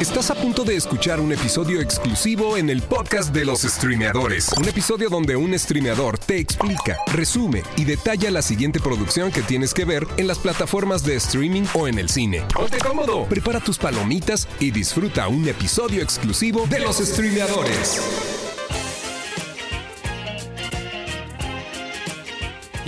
[0.00, 4.48] Estás a punto de escuchar un episodio exclusivo en el podcast de los streameadores.
[4.56, 9.74] Un episodio donde un streameador te explica, resume y detalla la siguiente producción que tienes
[9.74, 12.44] que ver en las plataformas de streaming o en el cine.
[12.54, 18.37] Ponte cómodo, prepara tus palomitas y disfruta un episodio exclusivo de los streameadores.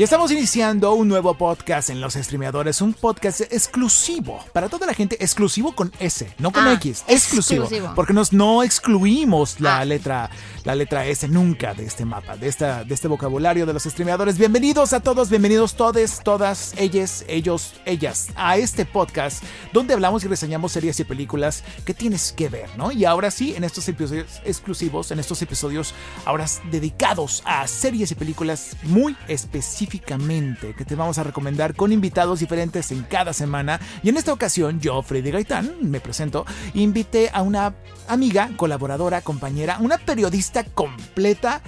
[0.00, 4.94] Y estamos iniciando un nuevo podcast en Los Streameadores, un podcast exclusivo para toda la
[4.94, 7.92] gente, exclusivo con S, no con Ah, X, exclusivo, exclusivo.
[7.94, 9.84] porque nos no excluimos la Ah.
[9.84, 10.30] letra
[10.64, 14.36] la letra S nunca de este mapa, de esta de este vocabulario de los streameadores.
[14.38, 19.42] Bienvenidos a todos, bienvenidos todes, todas, ellas, ellos, ellas a este podcast
[19.72, 22.92] donde hablamos y reseñamos series y películas que tienes que ver, ¿no?
[22.92, 28.14] Y ahora sí, en estos episodios exclusivos, en estos episodios ahora dedicados a series y
[28.14, 33.80] películas muy específicamente que te vamos a recomendar con invitados diferentes en cada semana.
[34.02, 37.74] Y en esta ocasión, yo, Freddy Gaitán, me presento, invité a una
[38.12, 41.60] amiga, colaboradora, compañera, una periodista completa,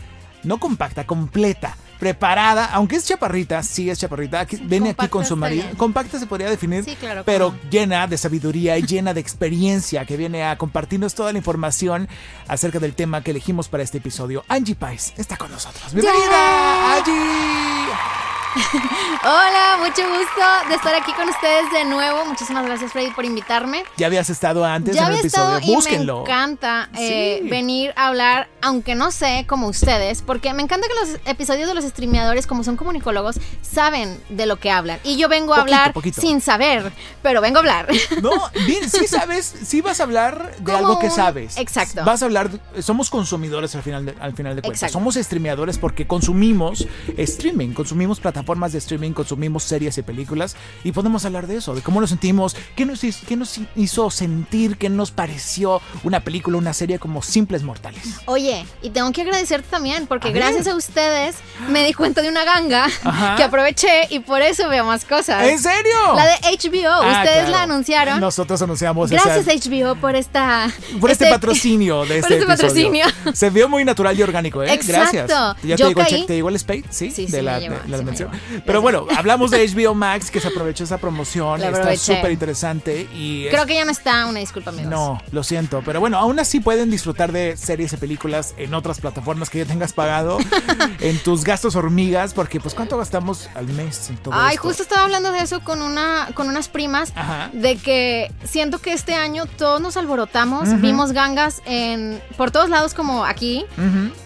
[0.42, 1.76] no compacta, completa.
[1.98, 5.64] Preparada, aunque es chaparrita, sí es chaparrita, aquí, viene aquí con su marido.
[5.76, 10.16] Compacta se podría definir, Sí, claro, pero llena de sabiduría y llena de experiencia que
[10.16, 12.08] viene a compartirnos toda la información
[12.48, 14.44] acerca del tema que elegimos para este episodio.
[14.48, 15.94] Angie Pais está con nosotros.
[15.94, 18.41] ¡Bienvenida, Angie!
[19.24, 22.24] Hola, mucho gusto de estar aquí con ustedes de nuevo.
[22.26, 23.82] Muchísimas gracias, Freddy, por invitarme.
[23.96, 25.56] Ya habías estado antes ya en el episodio.
[25.56, 26.16] estado y Búsquenlo.
[26.16, 27.48] me encanta eh, Sí.
[27.48, 31.74] venir a hablar, aunque no sé como ustedes, porque me encanta que los episodios de
[31.74, 34.98] los streameadores, como son comunicólogos, saben de lo que hablan.
[35.04, 36.20] Y yo vengo a Poquito, hablar poquito.
[36.20, 37.88] sin saber, pero vengo a hablar.
[38.20, 38.30] No,
[38.66, 41.56] bien, sí sabes, sí vas a hablar de Como algo que un- sabes.
[41.56, 42.04] Exacto.
[42.04, 42.50] Vas a hablar,
[42.80, 44.82] somos consumidores al final de, al final de cuentas.
[44.82, 44.92] Exacto.
[44.92, 48.41] Somos streameadores porque consumimos streaming, consumimos plataformas
[48.72, 52.54] de streaming, consumimos series y películas y podemos hablar de eso, de cómo nos sentimos,
[52.76, 57.22] qué nos, hizo, qué nos hizo sentir, qué nos pareció una película, una serie como
[57.22, 58.02] simples mortales.
[58.26, 61.36] Oye, y tengo que agradecerte también, porque A gracias a ustedes
[61.68, 63.36] me di cuenta de una ganga Ajá.
[63.36, 65.46] que aproveché y por eso veo más cosas.
[65.46, 66.14] ¿En serio?
[66.14, 67.50] La de HBO, Ah, ustedes claro.
[67.50, 68.20] la anunciaron.
[68.20, 72.46] Nosotros anunciamos Gracias esa- HBO por esta por este, este- patrocinio de por este, este
[72.46, 73.06] patrocinio.
[73.32, 74.72] Se vio muy natural y orgánico, ¿eh?
[74.72, 74.92] Exacto.
[75.26, 75.56] Gracias.
[75.62, 76.10] ¿Ya Yo te caí.
[76.10, 76.26] check?
[76.26, 76.84] ¿Te llegó el spade?
[76.90, 77.96] Sí, Sí, de sí, la, me llegó, de sí la.
[78.66, 81.60] Pero bueno, hablamos de HBO Max, que se aprovechó esa promoción.
[81.60, 83.46] La Está súper interesante y...
[83.46, 84.90] es- Creo que ya no está, una disculpa, amigos.
[84.90, 89.00] No, lo siento, pero bueno, aún así pueden disfrutar de series y películas en otras
[89.00, 90.38] plataformas que ya tengas pagado,
[91.00, 94.68] en tus gastos hormigas, porque pues ¿cuánto gastamos al mes en todo Ay, esto?
[94.68, 97.50] justo estaba hablando de eso con una con unas primas Ajá.
[97.52, 102.94] de que siento que este año todos nos alborotamos, vimos gangas en por todos lados
[102.94, 103.64] como aquí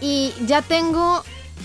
[0.01, 1.23] y ya tengo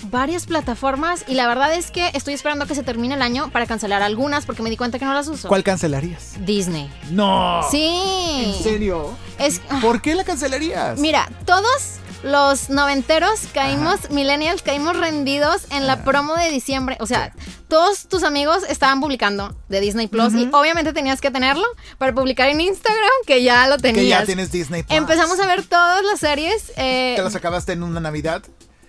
[0.09, 3.49] varias plataformas y la verdad es que estoy esperando a que se termine el año
[3.51, 5.47] para cancelar algunas porque me di cuenta que no las uso.
[5.47, 6.33] ¿Cuál cancelarías?
[6.45, 6.91] Disney.
[7.11, 7.61] No.
[7.69, 8.53] Sí.
[8.57, 9.15] ¿En serio?
[9.39, 10.99] Es ¿Por qué la cancelarías?
[10.99, 16.97] Mira, todos los noventeros caímos, millennials, caímos rendidos en la promo de diciembre.
[17.01, 17.33] O sea,
[17.67, 21.65] todos tus amigos estaban publicando de Disney Plus y obviamente tenías que tenerlo
[21.97, 24.03] para publicar en Instagram, que ya lo tenías.
[24.03, 24.97] que ya tienes Disney Plus.
[24.97, 26.71] Empezamos a ver todas las series.
[26.77, 28.41] eh, ¿Te las acabaste en una Navidad?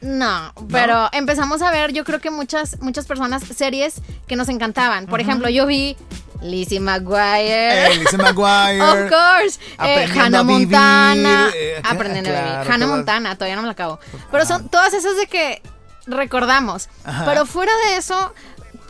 [0.04, 3.94] No, pero empezamos a ver, yo creo que muchas, muchas personas, series
[4.26, 5.06] que nos encantaban.
[5.06, 5.97] Por ejemplo, yo vi
[6.42, 7.87] Lizzie McGuire.
[7.87, 8.81] Eh, Lizzie McGuire.
[8.82, 9.59] Of course.
[9.82, 11.50] Eh, Hannah Montana.
[11.54, 12.53] eh, aprendiendo a vivir.
[12.54, 13.98] Hannah todas- Montana, todavía no me la acabo.
[14.31, 15.62] Pero son todas esas de que
[16.06, 16.88] recordamos.
[17.04, 17.25] Ajá.
[17.25, 18.32] Pero fuera de eso,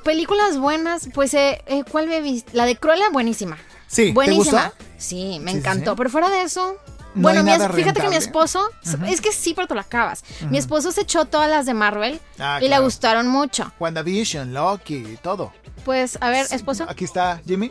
[0.03, 2.51] películas buenas, pues, eh, eh, ¿cuál me visto?
[2.55, 3.57] La de Cruella, buenísima.
[3.87, 4.65] Sí, ¿te Buenísima.
[4.75, 4.85] gustó?
[4.99, 5.91] Sí, me Sí, sí, encantó.
[5.93, 5.97] sí.
[5.97, 6.77] Pero fuera de eso.
[7.15, 8.69] No bueno, mi fíjate que mi esposo,
[9.07, 10.25] es que sí, pero te lo acabas.
[10.51, 13.73] Mi esposo se echó todas las de Marvel Ah, y le gustaron mucho.
[13.79, 15.53] WandaVision, Loki, todo.
[15.85, 16.87] Pues, a ver, esposo.
[16.89, 17.71] Aquí está Jimmy.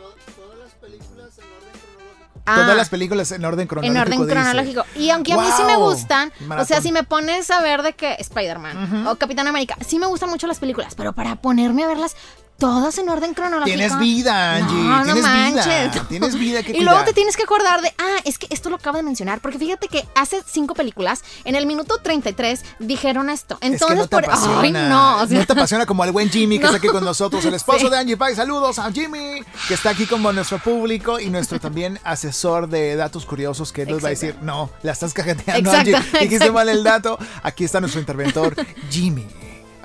[2.46, 2.56] Ah.
[2.56, 4.02] Todas las películas en orden En cronológico.
[4.02, 4.30] orden dice.
[4.32, 4.84] cronológico.
[4.96, 7.94] Y aunque a mí sí me gustan, o sea, si me pones a ver de
[7.94, 11.88] que Spider-Man o Capitán América, sí me gustan mucho las películas, pero para ponerme a
[11.88, 12.16] verlas
[12.58, 13.76] todas en orden cronológico.
[13.76, 14.74] Tienes vida, Angie.
[14.82, 15.66] No, no manches.
[15.92, 16.06] vida.
[16.08, 18.76] Tienes vida que Y luego te tienes que acordar de, ah, es que esto lo
[18.76, 23.58] acabo de mencionar, porque fíjate que hace cinco películas, en el minuto 33, dijeron esto.
[23.60, 24.24] Entonces, es que no te por.
[24.24, 24.60] apasiona.
[24.60, 25.22] Ay, no.
[25.22, 27.54] o sea, No te apasiona como el buen Jimmy que está aquí con nosotros, el
[27.54, 27.90] esposo Sí.
[27.90, 28.34] de Angie Pie.
[28.34, 33.26] Saludos a Jimmy, que está aquí como nuestro público y nuestro también asesor de datos
[33.26, 36.20] curiosos que nos va a decir, no, la estás cajeteando, Exacto, Angie.
[36.20, 37.18] Dijiste mal el dato.
[37.42, 38.54] Aquí está nuestro interventor,
[38.90, 39.26] Jimmy.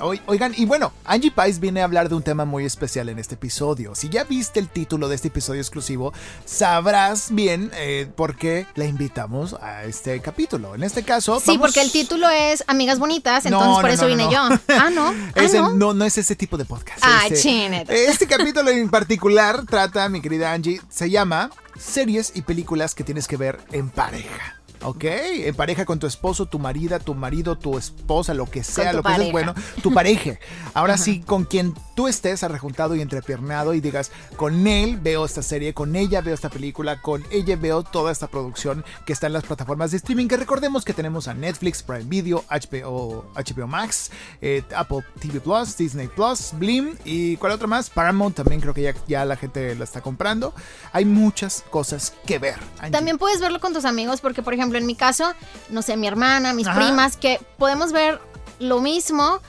[0.01, 3.36] Oigan, y bueno, Angie Pais viene a hablar de un tema muy especial en este
[3.36, 3.96] episodio.
[3.96, 6.13] Si ya viste el título de este episodio exclusivo,
[6.46, 10.75] sabrás bien eh, por qué la invitamos a este capítulo.
[10.75, 14.40] En este caso, sí, porque el título es Amigas Bonitas, entonces por eso vine yo.
[14.68, 15.13] Ah, no.
[15.36, 15.94] Ah, no.
[15.94, 16.06] no.
[16.06, 17.00] es ese tipo de podcast.
[17.01, 22.96] Ah, este, Este capítulo en particular trata, mi querida Angie, se llama Series y películas
[22.96, 24.59] que tienes que ver en pareja.
[24.81, 28.94] Ok, en pareja con tu esposo, tu marido, tu marido, tu esposa, lo que sea,
[28.94, 29.54] lo que sea bueno,
[29.84, 30.40] tu pareja.
[30.74, 35.42] Ahora sí, con quien tú estés arrejuntado y entrepiernado y digas, con él veo esta
[35.42, 39.34] serie, con ella veo esta película, con ella veo toda esta producción que está en
[39.34, 44.12] las plataformas de streaming, que recordemos que tenemos a Netflix, Prime Video, HBO, HBO Max,
[44.42, 48.84] eh, Apple TV Plus, Disney Plus, Blim y cuál otro más, Paramount también creo que
[48.84, 50.54] ya, ya la gente la está comprando.
[50.94, 52.56] Hay muchas cosas que ver.
[52.92, 55.33] También puedes verlo con tus amigos porque, por ejemplo, en mi caso,
[55.69, 58.19] no sé, mi hermana, mis primas, que podemos ver
[58.60, 59.39] lo mismo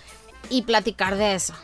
[0.48, 1.54] y platicar de eso.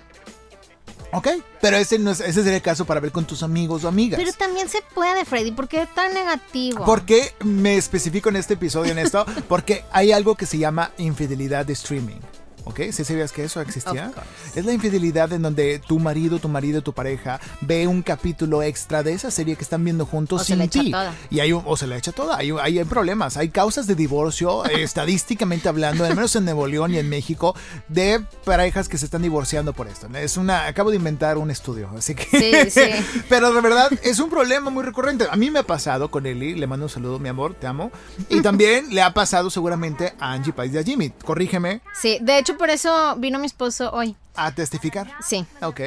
[1.12, 1.28] Ok,
[1.60, 4.18] pero ese, no es, ese sería el caso para ver con tus amigos o amigas.
[4.18, 5.52] Pero también se puede, Freddy.
[5.52, 6.84] ¿Por qué tan negativo?
[6.84, 9.24] ¿Por qué me especifico en este episodio en esto?
[9.48, 12.20] Porque hay algo que se llama infidelidad de streaming.
[12.68, 12.80] ¿Ok?
[12.90, 14.12] ¿Sí sabías que eso existía?
[14.56, 19.04] Es la infidelidad en donde tu marido, tu marido, tu pareja ve un capítulo extra
[19.04, 20.90] de esa serie que están viendo juntos sin se ti.
[20.90, 21.14] Toda.
[21.30, 22.36] Y hay o se le echa toda.
[22.38, 23.36] Hay, hay, problemas.
[23.36, 27.54] Hay causas de divorcio, estadísticamente hablando, al menos en Nuevo León y en México,
[27.86, 30.08] de parejas que se están divorciando por esto.
[30.16, 30.66] Es una.
[30.66, 32.24] Acabo de inventar un estudio, así que.
[32.24, 33.22] Sí, sí.
[33.28, 35.28] Pero de verdad es un problema muy recurrente.
[35.30, 37.92] A mí me ha pasado con Eli, le mando un saludo, mi amor, te amo.
[38.28, 41.10] Y también le ha pasado seguramente a Angie Pais de Jimmy.
[41.24, 41.80] Corrígeme.
[41.94, 45.10] Sí, de hecho, por eso vino mi esposo hoy a testificar.
[45.24, 45.46] Sí.
[45.62, 45.80] Ok.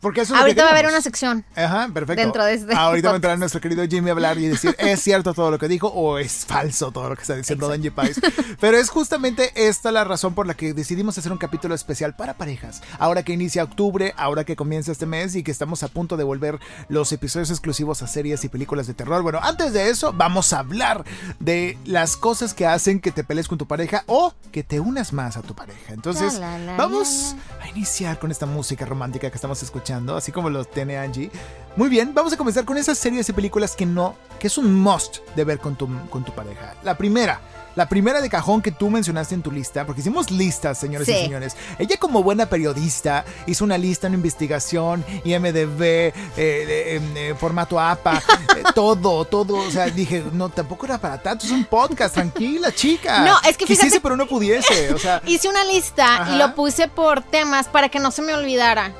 [0.00, 1.44] Porque eso Ahorita va a haber una sección.
[1.56, 2.22] Ajá, perfecto.
[2.22, 2.74] Dentro de este.
[2.74, 5.58] Ahorita va a entrar nuestro querido Jimmy a hablar y decir, ¿es cierto todo lo
[5.58, 8.20] que dijo o es falso todo lo que está diciendo Danji Pais?
[8.60, 12.34] Pero es justamente esta la razón por la que decidimos hacer un capítulo especial para
[12.34, 12.82] parejas.
[12.98, 16.24] Ahora que inicia octubre, ahora que comienza este mes y que estamos a punto de
[16.24, 16.58] volver
[16.88, 19.22] los episodios exclusivos a series y películas de terror.
[19.22, 21.04] Bueno, antes de eso, vamos a hablar
[21.40, 25.12] de las cosas que hacen que te pelees con tu pareja o que te unas
[25.12, 25.92] más a tu pareja.
[25.92, 26.40] Entonces,
[26.76, 31.30] vamos a iniciar con esta música romántica que estamos escuchando, así como lo tiene Angie.
[31.76, 34.74] Muy bien, vamos a comenzar con esas series y películas que no, que es un
[34.74, 36.74] must de ver con tu, con tu pareja.
[36.82, 37.40] La primera,
[37.74, 41.12] la primera de cajón que tú mencionaste en tu lista, porque hicimos listas, señores y
[41.12, 41.56] señores.
[41.78, 48.22] Ella como buena periodista hizo una lista, una investigación, IMDB, eh, eh, formato APA,
[48.56, 49.56] eh, todo, todo.
[49.56, 53.24] O sea, dije, no, tampoco era para tanto, es un podcast, tranquila, chica.
[53.24, 53.86] No, es que fíjate.
[53.86, 54.92] Quisiese, pero no pudiese.
[54.92, 58.34] O sea, hice una lista y lo puse por temas para que no se me
[58.34, 58.92] olvidara.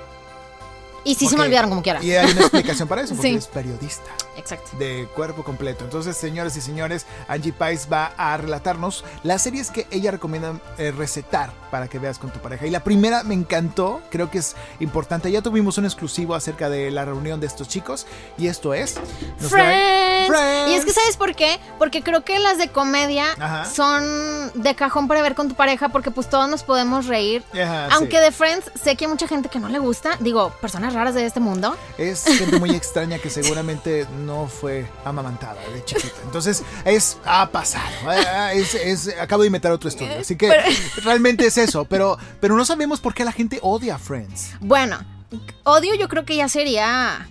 [1.04, 2.02] Y sí se me olvidaron como quiera.
[2.02, 4.10] Y hay una explicación para eso, porque es periodista.
[4.36, 4.76] Exacto.
[4.78, 5.84] De cuerpo completo.
[5.84, 10.90] Entonces, señores y señores, Angie Pais va a relatarnos las series que ella recomienda eh,
[10.90, 12.66] recetar para que veas con tu pareja.
[12.66, 15.30] Y la primera me encantó, creo que es importante.
[15.30, 18.06] Ya tuvimos un exclusivo acerca de la reunión de estos chicos.
[18.38, 18.94] Y esto es.
[19.38, 20.68] Friends.
[20.68, 21.58] Y es que, ¿sabes por qué?
[21.78, 23.26] Porque creo que las de comedia
[23.72, 27.44] son de cajón para ver con tu pareja, porque pues todos nos podemos reír.
[27.90, 30.16] Aunque de Friends sé que hay mucha gente que no le gusta.
[30.20, 31.76] Digo, personas raras de este mundo.
[31.98, 36.16] Es gente muy extraña que seguramente no fue amamantada de chiquita.
[36.24, 37.84] Entonces, es ha pasado.
[38.12, 40.18] Eh, es, acabo de inventar otro estudio.
[40.20, 40.50] Así que
[41.02, 41.84] realmente es eso.
[41.84, 44.52] Pero, pero no sabemos por qué la gente odia a Friends.
[44.60, 44.98] Bueno,
[45.64, 47.28] odio yo creo que ya sería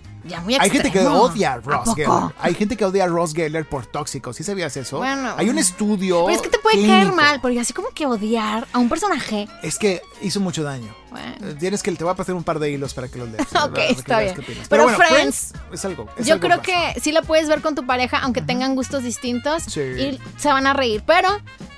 [0.58, 2.32] hay gente que odia a Ross Geller.
[2.38, 4.32] Hay gente que odia a Ross Geller por tóxico.
[4.32, 4.98] ¿Sí sabías eso?
[4.98, 5.34] Bueno.
[5.36, 6.24] Hay un estudio.
[6.26, 9.48] Pero es que te puede caer mal, porque así como que odiar a un personaje.
[9.62, 10.94] Es que hizo mucho daño.
[11.10, 11.56] Bueno.
[11.58, 13.46] Tienes que te voy a pasar un par de hilos para que los leas.
[13.64, 14.34] ok, está bien.
[14.68, 16.08] Pero, bueno, Friends, es algo.
[16.18, 19.62] yo creo que sí la puedes ver con tu pareja, aunque tengan gustos distintos.
[19.64, 19.80] Sí.
[19.80, 21.02] Y se van a reír.
[21.06, 21.28] Pero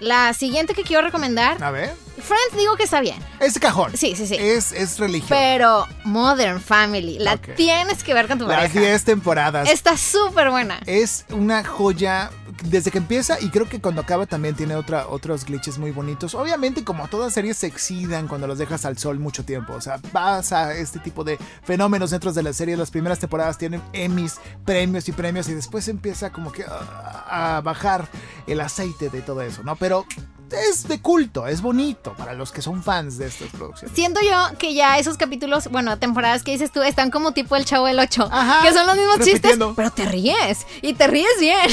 [0.00, 1.62] la siguiente que quiero recomendar.
[1.62, 2.05] A ver.
[2.18, 3.16] Friends digo que está bien.
[3.40, 3.96] Es cajón.
[3.96, 4.36] Sí, sí, sí.
[4.38, 5.38] Es, es religión.
[5.38, 8.62] Pero Modern Family, la tienes que ver con tu pareja.
[8.62, 9.68] Las 10 temporadas.
[9.68, 10.80] Está súper buena.
[10.86, 12.30] Es una joya
[12.64, 16.34] desde que empieza y creo que cuando acaba también tiene otra, otros glitches muy bonitos.
[16.34, 19.74] Obviamente como todas series se excidan cuando los dejas al sol mucho tiempo.
[19.74, 22.76] O sea, pasa este tipo de fenómenos dentro de la serie.
[22.76, 28.08] Las primeras temporadas tienen Emmys, premios y premios y después empieza como que a bajar
[28.46, 29.76] el aceite de todo eso, ¿no?
[29.76, 30.06] Pero
[30.50, 33.94] es de culto, es bonito para los que son fans de estas producciones.
[33.94, 37.64] Siento yo que ya esos capítulos, bueno, temporadas que dices tú, están como tipo el
[37.64, 38.30] chavo del 8,
[38.62, 41.70] que son los mismos chistes, pero te ríes y te ríes bien.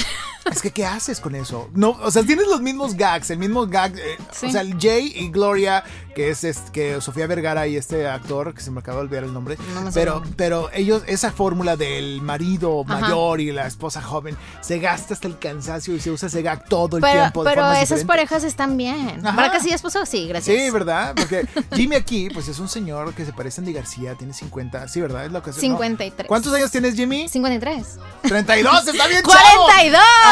[0.52, 1.70] Es que, ¿qué haces con eso?
[1.74, 3.98] No, o sea, tienes los mismos gags, el mismo gag.
[3.98, 5.84] Eh, o sea, Jay y Gloria
[6.14, 9.24] que es, es- que Sofía Vergara y este actor, que se me acaba de olvidar
[9.24, 13.00] el nombre, No pero, pero ellos, esa fórmula del marido Ajá.
[13.00, 16.66] mayor y la esposa joven, se gasta hasta el cansancio y se usa ese gag
[16.70, 17.44] todo el Pero, tiempo.
[17.44, 18.06] de pero esas diferentes.
[18.06, 19.26] parejas están bien.
[19.26, 19.36] Ajá.
[19.36, 20.06] ¿Para que sí, esposo?
[20.06, 20.56] Sí, gracias.
[20.56, 21.14] Sí, ¿verdad?
[21.16, 24.88] Porque Jimmy aquí, pues es un señor que se parece a Andy García, tiene 50.
[24.90, 25.26] Sí, ¿verdad?
[25.26, 25.62] Es lo que es, ¿no?
[25.62, 26.28] 53.
[26.28, 27.28] ¿Cuántos años tienes, Jimmy?
[27.28, 27.98] 53.
[28.22, 29.68] 32, está bien chavo.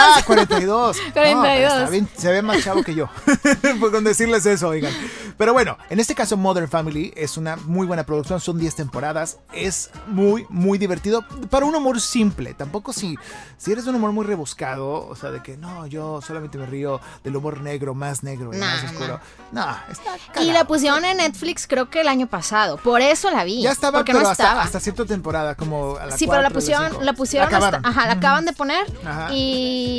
[0.02, 0.18] ¡42!
[0.18, 0.98] Ah, 42.
[1.02, 1.74] No, pero 42.
[1.74, 3.10] está bien, se ve más chavo que yo.
[3.80, 4.94] pues con decirles eso, oigan.
[5.38, 9.38] Pero bueno, en este caso Modern Family es una muy buena producción, son 10 temporadas,
[9.54, 12.54] es muy, muy divertido para un humor simple.
[12.54, 13.18] Tampoco si,
[13.58, 16.66] si eres de un humor muy rebuscado, o sea, de que no, yo solamente me
[16.66, 19.20] río del humor negro, más negro y más oscuro.
[19.52, 20.54] No, está Y cagado.
[20.54, 22.78] la pusieron en Netflix creo que el año pasado.
[22.78, 23.62] Por eso la vi.
[23.62, 24.62] Ya estaba, porque pero no hasta, estaba.
[24.64, 27.86] hasta cierta temporada, como a la sí, pero la pusieron, la pusieron hasta, acabaron.
[27.86, 29.28] ajá, la acaban de poner Ajá.
[29.32, 29.91] y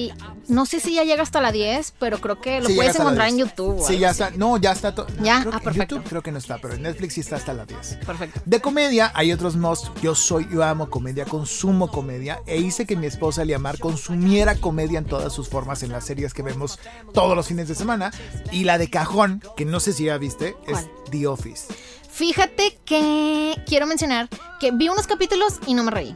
[0.48, 3.00] no sé si ya llega hasta la 10, pero creo que lo Sí, puedes la
[3.02, 3.48] encontrar en 10.
[3.48, 3.82] YouTube.
[3.86, 4.22] Sí, ya así.
[4.22, 4.36] está.
[4.36, 4.94] No, ya está.
[5.22, 5.40] ¿Ya?
[5.40, 5.96] Creo Ah, que perfecto.
[5.96, 7.98] YouTube creo que no está, pero en Netflix sí está hasta las 10.
[8.06, 8.40] Perfecto.
[8.44, 9.86] De comedia hay otros must.
[10.02, 14.98] Yo soy, yo amo comedia, consumo comedia e hice que mi esposa Liamar consumiera comedia
[14.98, 16.78] en todas sus formas en las series que vemos
[17.14, 18.10] todos los fines de semana.
[18.50, 20.90] Y la de cajón, que no sé si ya viste, es ¿Cuál?
[21.10, 21.66] The Office.
[22.10, 24.28] Fíjate que quiero mencionar
[24.60, 26.14] que vi unos capítulos y no me reí.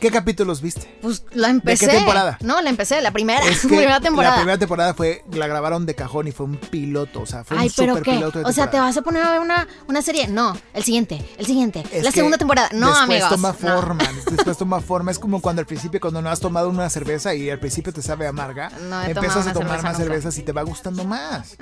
[0.00, 0.98] ¿Qué capítulos viste?
[1.02, 1.86] Pues la empecé.
[1.86, 2.38] temporada?
[2.40, 4.36] No, la empecé, la primera, Es que primera temporada.
[4.36, 7.58] La primera temporada fue, la grabaron de cajón y fue un piloto, o sea, fue
[7.58, 8.16] Ay, un pero super qué.
[8.16, 10.26] piloto de O sea, ¿te vas a poner a ver una, una serie?
[10.26, 11.84] No, el siguiente, el siguiente.
[11.92, 12.70] Es la segunda temporada.
[12.72, 13.28] No, después amigos.
[13.30, 13.54] toma no.
[13.54, 15.10] forma, después toma forma.
[15.10, 18.00] Es como cuando al principio, cuando no has tomado una cerveza y al principio te
[18.00, 20.04] sabe amarga, No empiezas a tomar cerveza más nunca.
[20.04, 21.56] cervezas y te va gustando más.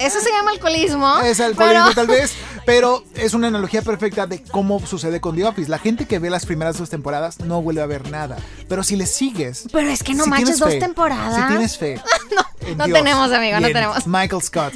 [0.00, 1.20] Eso se llama alcoholismo.
[1.20, 2.32] Es alcoholismo pero- tal vez,
[2.66, 5.70] pero es una analogía perfecta de cómo sucede con The Office.
[5.70, 8.36] La gente que ve las primeras dos temporadas no vuelve a ver nada.
[8.68, 9.66] Pero si le sigues...
[9.72, 11.42] Pero es que no si manches dos fe, temporadas.
[11.42, 12.00] Si tienes fe.
[12.76, 14.06] no Dios tenemos, amigo, no en tenemos.
[14.06, 14.74] Michael Scott.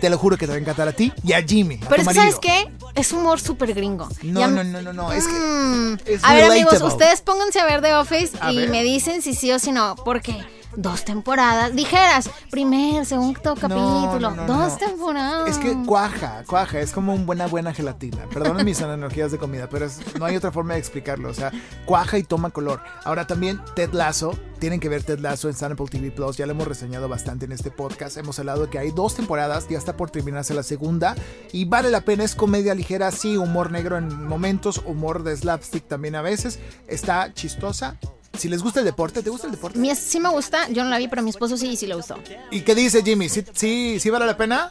[0.00, 1.80] Te lo juro que te va a encantar a ti y a Jimmy.
[1.84, 2.14] a Pero tu.
[2.14, 2.70] ¿sabes qué?
[2.94, 4.08] Es humor súper gringo.
[4.22, 5.12] No, no, no, no, no.
[5.12, 5.34] Es que.
[5.34, 5.98] Mm.
[6.06, 8.70] es a ver, amigos, ustedes pónganse a ver The Office A y ver.
[8.70, 9.96] me dicen si sí o si no.
[10.04, 10.36] Porque
[10.80, 11.74] dos temporadas.
[11.74, 14.18] Dijeras, primer, segundo capítulo.
[14.18, 15.48] no, no, dos temporadas.
[15.50, 18.24] Es que cuaja, cuaja, es como una buena, buena gelatina.
[18.32, 21.28] Perdonen mis analogías de comida, pero es- no hay otra forma de explicarlo.
[21.30, 21.50] O sea,
[21.84, 22.80] cuaja y toma color.
[23.04, 26.52] Ahora también Ted Lasso, tienen que ver Ted Lasso en Apple TV Plus, ya lo
[26.52, 28.16] hemos reseñado bastante en este podcast.
[28.16, 31.14] Hemos hablado de que hay dos temporadas, ya está por terminarse la segunda
[31.52, 32.24] y vale la pena.
[32.24, 36.58] Es comedia ligera, sí, humor negro en momentos, humor de slapstick también a veces.
[36.86, 37.96] Está chistosa.
[38.36, 39.78] Si les gusta el deporte, ¿te gusta el deporte?
[39.78, 42.16] Mi- sí me gusta, yo no la vi, pero mi esposo sí, sí le gustó.
[42.50, 43.28] ¿Y qué dice Jimmy?
[43.28, 44.70] ¿Sí, sí, sí vale la pena?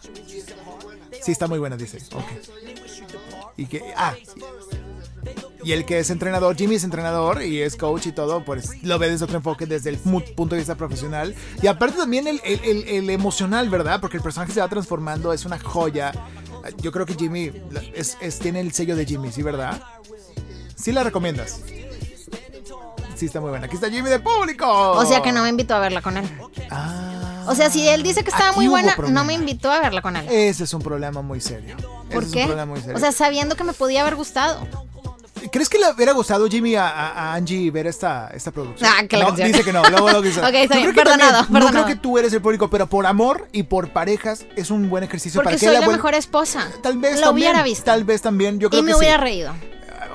[1.22, 1.98] Sí, está muy buena, dice.
[3.58, 3.82] Y que.
[3.96, 4.14] Ah.
[5.64, 8.98] Y el que es entrenador, Jimmy es entrenador y es coach y todo, pues lo
[9.00, 11.36] ve desde otro enfoque, desde el punto de vista profesional.
[11.62, 14.00] Y aparte también el, el- el- el emocional, ¿verdad?
[14.00, 16.14] Porque el personaje se va transformando, es una joya.
[16.78, 17.52] Yo creo que Jimmy
[17.94, 19.82] es, es- tiene el sello de Jimmy, ¿sí, verdad?
[20.76, 21.60] ¿Sí la recomiendas?
[23.18, 23.66] Sí, está muy buena.
[23.66, 24.66] Aquí está Jimmy de público.
[24.92, 26.30] O sea que no me invitó a verla con él.
[26.70, 27.46] Ah.
[27.48, 30.16] O sea, si él dice que estaba muy buena, no me invitó a verla con
[30.16, 30.26] él.
[30.30, 31.76] Ese es un problema muy serio.
[32.12, 32.40] ¿Por Ese qué?
[32.40, 32.98] Es un problema muy serio.
[32.98, 34.68] O sea, sabiendo que me podía haber gustado.
[35.52, 38.90] ¿Crees que le hubiera gustado Jimmy a, Angie ver esta, esta producción?
[38.92, 39.82] Ah, que la no, dice que no.
[39.84, 41.86] Luego, luego dice- Ok, está bien, perdonado, también- No perdonado.
[41.86, 45.04] creo que tú eres el público, pero por amor y por parejas es un buen
[45.04, 46.68] ejercicio Porque para que soy la vuelva- mejor esposa.
[46.84, 47.86] Tal vez Lo también, hubiera visto.
[47.86, 48.60] Tal vez también.
[48.60, 49.22] Yo creo y me que hubiera sí.
[49.24, 49.54] reído.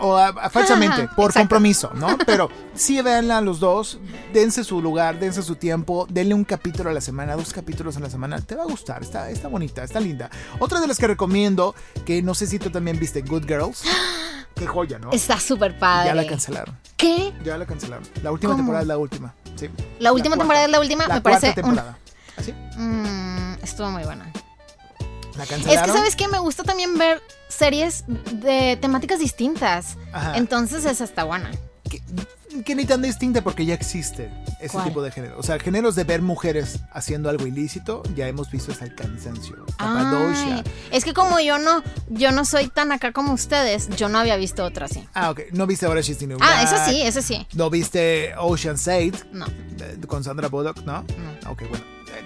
[0.04, 1.40] O a- a- falsamente, Ajá, por exacto.
[1.48, 2.18] compromiso, ¿no?
[2.26, 3.98] Pero sí véanla los dos,
[4.32, 8.00] dense su lugar, dense su tiempo, denle un capítulo a la semana, dos capítulos a
[8.00, 10.28] la semana, te va a gustar, está, está bonita, está linda.
[10.58, 13.82] Otra de las que recomiendo, que no sé si tú también viste, Good Girls,
[14.56, 15.12] qué joya, ¿no?
[15.12, 16.08] Está súper padre.
[16.08, 17.32] Ya la cancelaron, ¿Qué?
[17.44, 18.04] ya la cancelaron.
[18.24, 18.58] La última ¿Cómo?
[18.62, 19.68] temporada es la última, sí.
[20.00, 21.48] La última temporada es la última, La me parece.
[21.50, 21.98] un- temporada.
[22.36, 22.52] ¿Así?
[22.76, 24.32] Mm, estuvo muy buena.
[25.36, 26.28] La Es que, ¿sabes qué?
[26.28, 29.96] Me gusta también ver series de temáticas distintas.
[30.12, 30.36] Ajá.
[30.36, 31.50] Entonces esa está buena.
[31.88, 32.02] que,
[32.64, 34.84] que ni tan distinta porque ya existe ese ¿Cuál?
[34.84, 35.38] tipo de género.
[35.38, 39.64] O sea, géneros de ver mujeres haciendo algo ilícito, ya hemos visto hasta el cansancio.
[39.78, 44.18] Ay, es que como yo no, yo no soy tan acá como ustedes, yo no
[44.18, 45.08] había visto otra así.
[45.14, 45.40] Ah, ok.
[45.52, 47.46] ¿No viste ahora She's the New Ah, eso sí, eso sí.
[47.54, 50.78] ¿No viste Ocean's 8 No, eh, con Sandra Bullock?
[50.84, 51.04] ¿No?
[51.42, 51.84] no, Ok, bueno.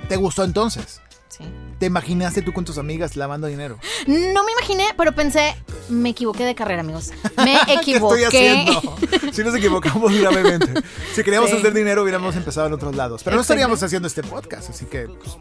[0.09, 1.01] ¿Te gustó entonces?
[1.29, 1.45] Sí.
[1.79, 3.79] ¿Te imaginaste tú con tus amigas lavando dinero?
[4.07, 5.55] No me imaginé, pero pensé,
[5.89, 7.11] me equivoqué de carrera, amigos.
[7.37, 8.27] Me ¿Qué estoy equivoqué.
[8.27, 8.97] haciendo?
[9.33, 10.73] Si nos equivocamos gravemente.
[11.15, 11.57] Si queríamos Sí.
[11.57, 13.23] hacer dinero, hubiéramos empezado en otros lados.
[13.23, 15.37] Pero no estaríamos haciendo este podcast, así que pues,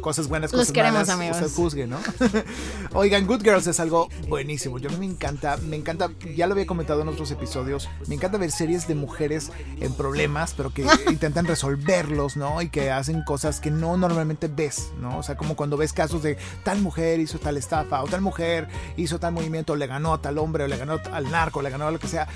[0.00, 1.36] cosas buenas, Los cosas queremos, malas, amigos.
[1.40, 1.98] usted juzgue, ¿no?
[2.94, 4.78] Oigan, Good Girls es algo buenísimo.
[4.78, 8.14] Yo a mí me encanta, me encanta, ya lo había comentado en otros episodios, me
[8.14, 12.62] encanta ver series de mujeres en problemas, pero que intentan resolverlos, ¿no?
[12.62, 15.18] Y que hacen cosas que no normalmente ves, ¿no?
[15.18, 18.68] O sea, como cuando ves casos de tal mujer hizo tal estafa, o tal mujer
[18.96, 21.62] hizo tal movimiento, o le ganó a tal hombre, o le ganó al narco, o
[21.62, 22.28] le ganó a lo que sea.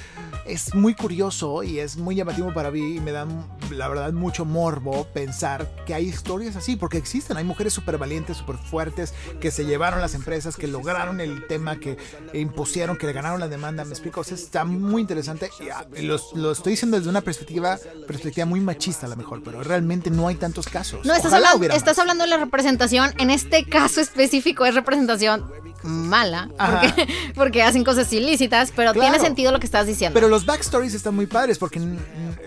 [0.47, 3.27] Es muy curioso y es muy llamativo para mí y me da,
[3.71, 8.37] la verdad, mucho morbo pensar que hay historias así, porque existen, hay mujeres súper valientes,
[8.37, 11.97] súper fuertes, que se llevaron las empresas, que lograron el tema, que
[12.33, 15.87] impusieron, que le ganaron la demanda, me explico, o sea, está muy interesante, y, ah,
[16.03, 20.11] lo, lo estoy diciendo desde una perspectiva, perspectiva muy machista a lo mejor, pero realmente
[20.11, 21.05] no hay tantos casos.
[21.05, 23.13] No, estás, hablando, estás hablando de la representación.
[23.19, 25.45] En este caso específico es representación
[25.85, 26.49] mala.
[26.59, 29.11] Porque, porque hacen cosas ilícitas, pero Claro.
[29.11, 30.15] tiene sentido lo que estás diciendo.
[30.15, 31.81] Pero los backstories están muy padres porque,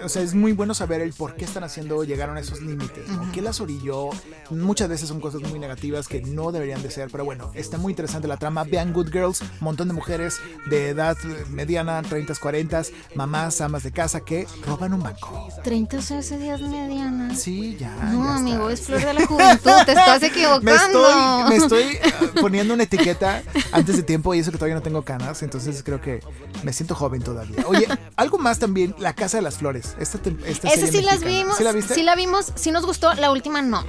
[0.03, 3.07] o sea, es muy bueno saber el por qué están haciendo, llegaron a esos límites,
[3.09, 3.31] ¿no?
[3.31, 4.09] ¿Qué las orilló?
[4.49, 7.91] Muchas veces son cosas muy negativas que no deberían de ser, pero bueno, está muy
[7.91, 8.63] interesante la trama.
[8.63, 10.39] Vean Good Girls, un montón de mujeres
[10.69, 11.17] de edad
[11.49, 12.83] mediana, 30, 40,
[13.15, 15.49] mamás, amas de casa que roban un banco.
[15.63, 17.35] 30 ese días mediana.
[17.35, 17.93] Sí, ya.
[18.11, 21.07] No, ya amigo, es flor de la juventud, te estás Me equivocando.
[21.07, 24.81] estoy, me estoy eh, poniendo una etiqueta antes de tiempo y eso que todavía no
[24.81, 26.21] tengo canas, entonces creo que
[26.63, 27.65] me siento joven todavía.
[27.67, 29.95] Oye, algo más también, La Casa de las Flores.
[29.99, 31.57] Esta, esta Esa sí las vimos.
[31.57, 31.93] ¿Sí la viste?
[31.93, 33.13] Sí la vimos, sí nos gustó.
[33.13, 33.83] La última no.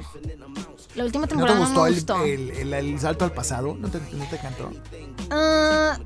[0.99, 2.25] La última ¿No te temporada no, gustó, me el, gustó.
[2.25, 3.76] el- el- el salto al pasado?
[3.78, 4.73] ¿No te, no te encantó?
[5.31, 5.97] Ah,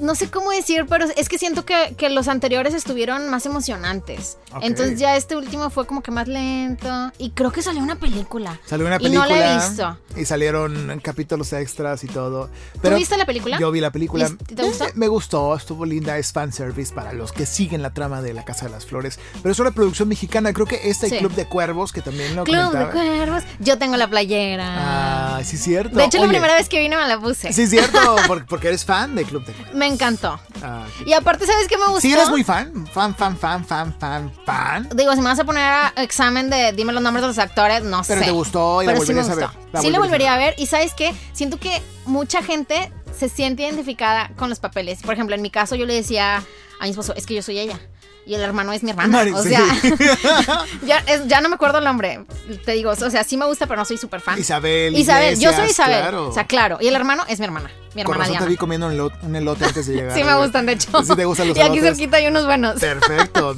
[0.00, 4.38] no sé cómo decir, pero es que siento que, que los anteriores estuvieron más emocionantes.
[4.60, 6.88] Entonces ya este último fue como que más lento.
[7.18, 8.60] Y creo que salió una película.
[8.64, 9.28] Salió una Y no película.
[9.36, 9.98] la he visto.
[10.16, 12.50] Y salieron capítulos extras y todo.
[12.80, 13.58] Pero viste la película?
[13.58, 14.28] Yo vi la película.
[14.48, 14.84] ¿Y te gustó?
[14.84, 18.44] Eh, me gustó, estuvo linda, es fanservice para los que siguen la trama de La
[18.44, 19.18] Casa de las Flores.
[19.42, 21.18] Pero es una producción mexicana, creo que este Sí.
[21.18, 22.90] Club de Cuervos, que también lo Club de.
[22.90, 23.42] Cuervos.
[23.58, 25.36] Yo tengo la playera.
[25.38, 25.96] Ah, sí, cierto.
[25.98, 27.52] de hecho, la primera vez que vine me la puse.
[27.52, 27.98] Sí, cierto,
[28.28, 29.74] por- porque eres fan de Club de Cuervos.
[29.86, 30.40] Me encantó.
[30.62, 32.00] Ah, Y aparte, ¿sabes qué me gustó?
[32.00, 32.86] ¿Sí eres muy fan?
[32.86, 34.88] Fan, fan, fan, fan, fan, fan.
[34.94, 37.82] Digo, si me vas a poner a examen de dime los nombres de los actores,
[37.82, 38.26] no Pero sé.
[38.26, 39.48] te gustó y la Pero sí me a ver.
[39.72, 40.54] La sí, la a volvería a ver.
[40.56, 41.14] Y ¿sabes qué?
[41.34, 45.02] Siento que mucha gente se siente identificada con los papeles.
[45.02, 46.36] Por ejemplo, en mi caso yo le decía
[46.80, 47.78] a mi esposo, es que yo soy ella.
[48.26, 49.08] Y el hermano es mi hermana.
[49.18, 49.50] Mari, o sí.
[49.50, 49.62] sea,
[50.86, 52.24] ya, es- ya no me acuerdo el nombre.
[52.64, 54.38] Te digo, o sea, sí me gusta, pero no soy súper fan.
[54.38, 54.96] Isabel.
[54.96, 56.00] Isabel, yo soy Isabel.
[56.00, 56.28] claro.
[56.28, 56.78] O sea, claro.
[56.80, 57.70] Y el hermano es mi hermana.
[57.94, 58.46] Mi Con hermana te Diana.
[58.46, 60.16] vi comiendo un elote, un elote antes de llegar.
[60.16, 60.90] Sí me gustan, de hecho.
[61.04, 61.96] Sí te gustan los Y aquí elotes.
[61.96, 62.80] cerquita hay unos buenos.
[62.80, 63.54] Perfecto.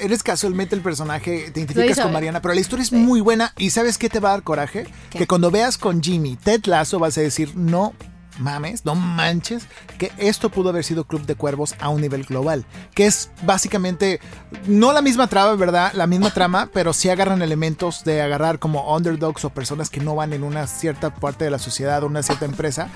[0.00, 3.52] Eres casualmente el personaje, te identificas con Mariana, pero la historia es muy buena.
[3.58, 4.86] ¿Y sabes qué te va a dar coraje?
[5.10, 5.18] ¿Qué?
[5.18, 7.92] Que cuando veas con Jimmy Ted Lasso vas a decir, no
[8.38, 9.66] mames, no manches,
[9.98, 12.64] que esto pudo haber sido Club de Cuervos a un nivel global.
[12.94, 14.20] Que es básicamente,
[14.66, 15.92] no la misma trama, ¿verdad?
[15.94, 20.14] La misma trama, pero sí agarran elementos de agarrar como underdogs o personas que no
[20.14, 22.88] van en una cierta parte de la sociedad o una cierta empresa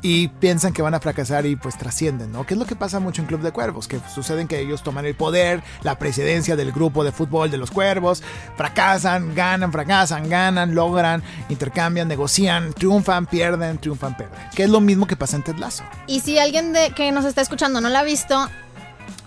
[0.00, 2.46] y piensan que van a fracasar y pues trascienden, ¿no?
[2.46, 5.06] Que es lo que pasa mucho en Club de Cuervos, que suceden que ellos toman
[5.06, 8.22] el poder, la presidencia del grupo de fútbol de los Cuervos,
[8.56, 14.38] fracasan, ganan, fracasan, ganan, logran, intercambian, negocian, triunfan, pierden, triunfan, pierden.
[14.54, 15.82] Que es lo mismo que pasa en Ted Lasso.
[16.06, 18.48] Y si alguien de, que nos está escuchando no la ha visto,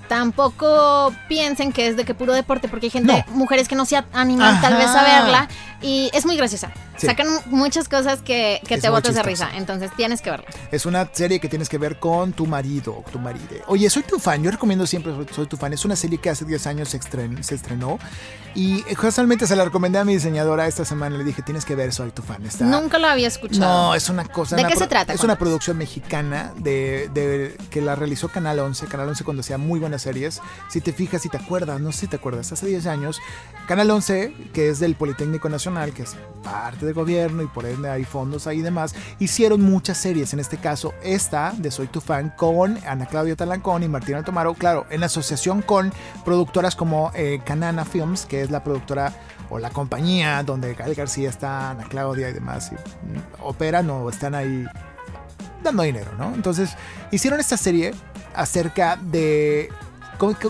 [0.08, 3.34] tampoco piensen que es de que puro deporte, porque hay gente, No.
[3.36, 5.22] mujeres que no se animan tal vez a Ajá.
[5.24, 5.48] verla.
[5.82, 6.72] Y es muy graciosa.
[6.98, 7.08] Sí.
[7.08, 9.50] Sacan muchas cosas que, que te botas de risa.
[9.56, 10.46] Entonces tienes que verla.
[10.72, 13.64] Es una serie que tienes que ver con tu marido o tu maride.
[13.68, 15.74] Oye, soy tu fan, yo recomiendo siempre Soy, Soy tu fan.
[15.74, 17.98] Es una serie que hace 10 años se, estren- se estrenó
[18.54, 21.18] y casualmente se la recomendé a mi diseñadora esta semana.
[21.18, 22.46] Le dije, tienes que ver Soy tu fan.
[22.46, 23.62] Está, Nunca lo había escuchado.
[23.90, 24.56] No, es una cosa.
[24.56, 25.14] ¿De una qué se trata?
[25.14, 28.86] Es una producción mexicana de, de- que la realizó Canal 11.
[28.88, 30.42] Canal 11 cuando hacía muy buenas series.
[30.70, 33.20] Si te fijas, si te acuerdas, no sé si te acuerdas, hace 10 años,
[33.68, 37.90] Canal 11, que es del Politécnico Nacional, que es parte del gobierno y por ende
[37.90, 40.34] hay fondos ahí y demás, hicieron muchas series.
[40.34, 44.54] En este caso, esta de Soy tu fan con Ana Claudia Talancón y Martina Altomaro,
[44.54, 45.94] claro, en asociación con
[46.26, 49.14] productoras como eh, Canana Films, que es la productora
[49.50, 54.10] o la compañía donde Gael García está, Ana Claudia y demás, y, mm, operan o
[54.10, 54.66] están ahí
[55.64, 56.34] dando dinero, ¿no?
[56.36, 56.76] Entonces,
[57.12, 57.94] hicieron esta serie
[58.36, 59.70] acerca de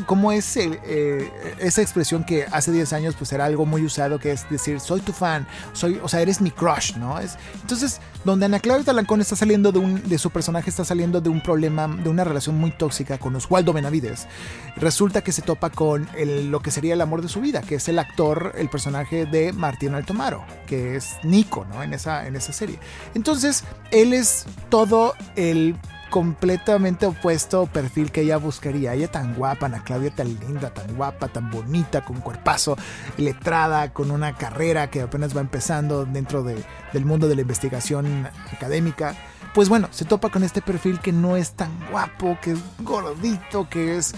[0.05, 4.31] cómo, es eh, esa expresión que hace 10 años pues era algo muy usado, que
[4.31, 7.19] es decir, soy tu fan, soy, o sea, eres mi crush, ¿no?
[7.19, 11.21] Es, entonces, donde Ana Claudia Talancón está saliendo de un, de su personaje, está saliendo
[11.21, 14.27] de un problema, de una relación muy tóxica con Oswaldo Benavides,
[14.75, 16.07] resulta que se topa con
[16.49, 19.53] lo que sería el amor de su vida, que es el actor, el personaje de
[19.53, 21.81] Martín Altomaro, que es Nico, ¿no?
[21.81, 22.79] En esa, en esa serie.
[23.15, 25.75] Entonces, él es todo el
[26.12, 28.93] completamente opuesto perfil que ella buscaría.
[28.93, 32.78] Ella tan guapa, Ana Claudia tan linda, tan guapa, tan bonita, con cuerpazo,
[33.17, 38.28] letrada, con una carrera que apenas va empezando dentro de, del mundo de la investigación
[38.52, 39.15] académica.
[39.56, 43.67] Pues bueno, se topa con este perfil que no es tan guapo, que es gordito,
[43.69, 44.13] que es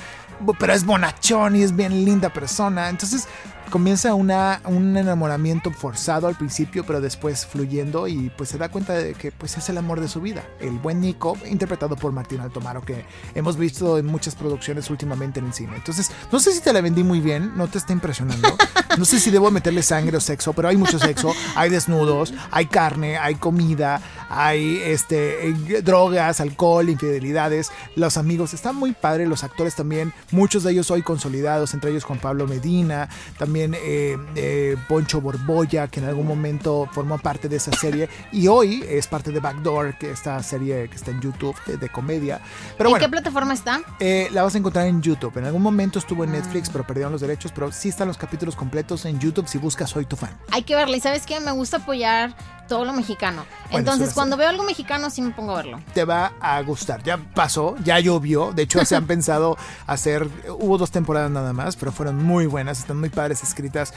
[0.59, 2.89] pero es bonachón y es bien linda persona.
[2.89, 3.27] Entonces
[3.69, 8.93] comienza una, un enamoramiento forzado al principio, pero después fluyendo y pues se da cuenta
[8.93, 10.43] de que pues es el amor de su vida.
[10.59, 15.47] El buen Nico, interpretado por Martín Altomaro, que hemos visto en muchas producciones últimamente en
[15.47, 15.75] el cine.
[15.75, 18.55] Entonces, no sé si te la vendí muy bien, no te está impresionando.
[18.97, 22.67] No sé si debo meterle sangre o sexo, pero hay mucho sexo, hay desnudos, hay
[22.67, 23.99] carne, hay comida,
[24.29, 28.53] hay este, eh, drogas, alcohol, infidelidades, los amigos.
[28.53, 32.45] Están muy padres, los actores también, muchos de ellos hoy consolidados, entre ellos Juan Pablo
[32.45, 33.09] Medina,
[33.55, 38.83] eh, eh, Poncho Borbolla, que en algún momento formó parte de esa serie y hoy
[38.87, 42.41] es parte de Backdoor, que esta serie que está en YouTube de, comedia.
[42.77, 43.81] Pero ¿En bueno, qué plataforma está?
[43.99, 45.37] Eh, la vas a encontrar en YouTube.
[45.37, 48.55] En algún momento estuvo en Netflix, pero perdieron los derechos, pero sí están los capítulos
[48.55, 50.35] completos en YouTube si buscas Soy tu fan.
[50.51, 52.35] Hay que verla y sabes qué, me gusta apoyar
[52.67, 53.45] todo lo mexicano.
[53.69, 55.81] Entonces, cuando veo algo mexicano, sí me pongo a verlo.
[55.93, 57.03] Te va a gustar.
[57.03, 58.51] Ya pasó, ya llovió.
[58.51, 60.27] De hecho, se han pensado hacer.
[60.49, 63.93] Hubo dos temporadas nada más, pero fueron muy buenas, están muy padres escritas.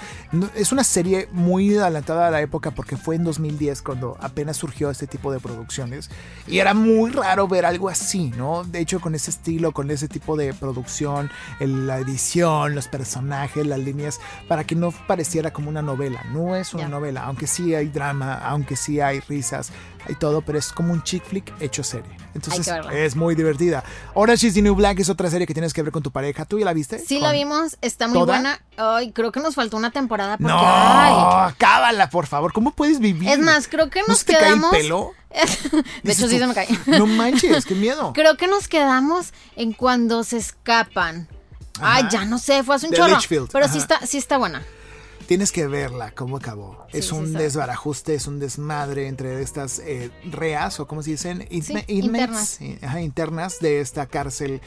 [0.55, 4.91] Es una serie muy adelantada a la época porque fue en 2010 cuando apenas surgió
[4.91, 6.11] este tipo de producciones.
[6.47, 8.65] Y era muy raro ver algo así, ¿no?
[8.65, 11.31] De hecho, con ese estilo, con ese tipo de producción,
[11.61, 16.25] la edición, los personajes, las líneas, para que no pareciera como una novela.
[16.33, 19.71] No es una novela, aunque sí hay drama, aunque sí hay risas
[20.09, 22.26] y todo, pero es como un chick flick hecho serie.
[22.37, 23.85] Entonces es muy divertida.
[24.15, 26.45] Orange is the New Black es otra serie que tienes que ver con tu pareja.
[26.45, 26.99] ¿Tú ya la viste?
[26.99, 27.77] Sí, la vimos.
[27.83, 28.61] Está muy buena.
[28.77, 30.37] Ay, creo que nos faltó una temporada.
[30.37, 32.53] Porque, no, acábala, por favor.
[32.53, 33.29] ¿Cómo puedes vivir?
[33.29, 34.71] Es más, creo que nos ¿No se te quedamos...
[34.71, 35.13] Cae el pelo?
[36.03, 36.69] de hecho, sí se me cae.
[36.87, 38.13] No manches, qué miedo.
[38.15, 41.29] Creo que nos quedamos en cuando se escapan.
[41.81, 43.19] Ay, ya no sé, fue hace un chorro.
[43.53, 44.63] Pero sí está, sí está buena.
[45.27, 46.87] Tienes que verla, cómo acabó.
[46.93, 52.61] es un desbarajuste, es un desmadre entre estas eh, reas, o como se dicen, internas.
[52.61, 54.61] internas de esta cárcel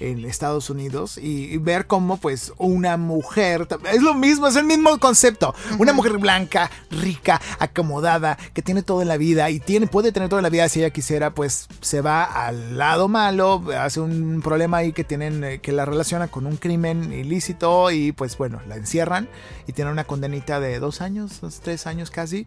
[0.00, 4.98] en Estados Unidos y, ver cómo pues una mujer, es lo mismo, es el mismo
[4.98, 10.12] concepto, una mujer blanca, rica, acomodada, que tiene todo en la vida y tiene, puede
[10.12, 14.42] tener toda la vida si ella quisiera, pues se va al lado malo, hace un
[14.42, 18.60] problema ahí que tienen, eh, que la relaciona con un crimen ilícito y pues bueno,
[18.68, 19.28] la encierran
[19.66, 22.46] y tiene una condenita de dos años, dos, tres años casi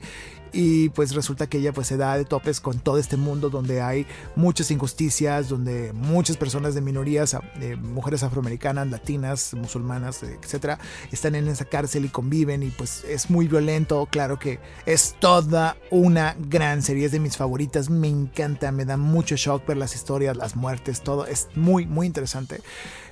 [0.51, 3.81] y pues resulta que ella pues se da de topes con todo este mundo donde
[3.81, 7.37] hay muchas injusticias, donde muchas personas de minorías,
[7.81, 10.79] mujeres afroamericanas, latinas, musulmanas, etcétera,
[11.11, 15.77] están en esa cárcel y conviven y pues es muy violento, claro que es toda
[15.91, 19.95] una gran serie, es de mis favoritas, me encanta, me da mucho shock ver las
[19.95, 22.61] historias, las muertes, todo, es muy muy interesante.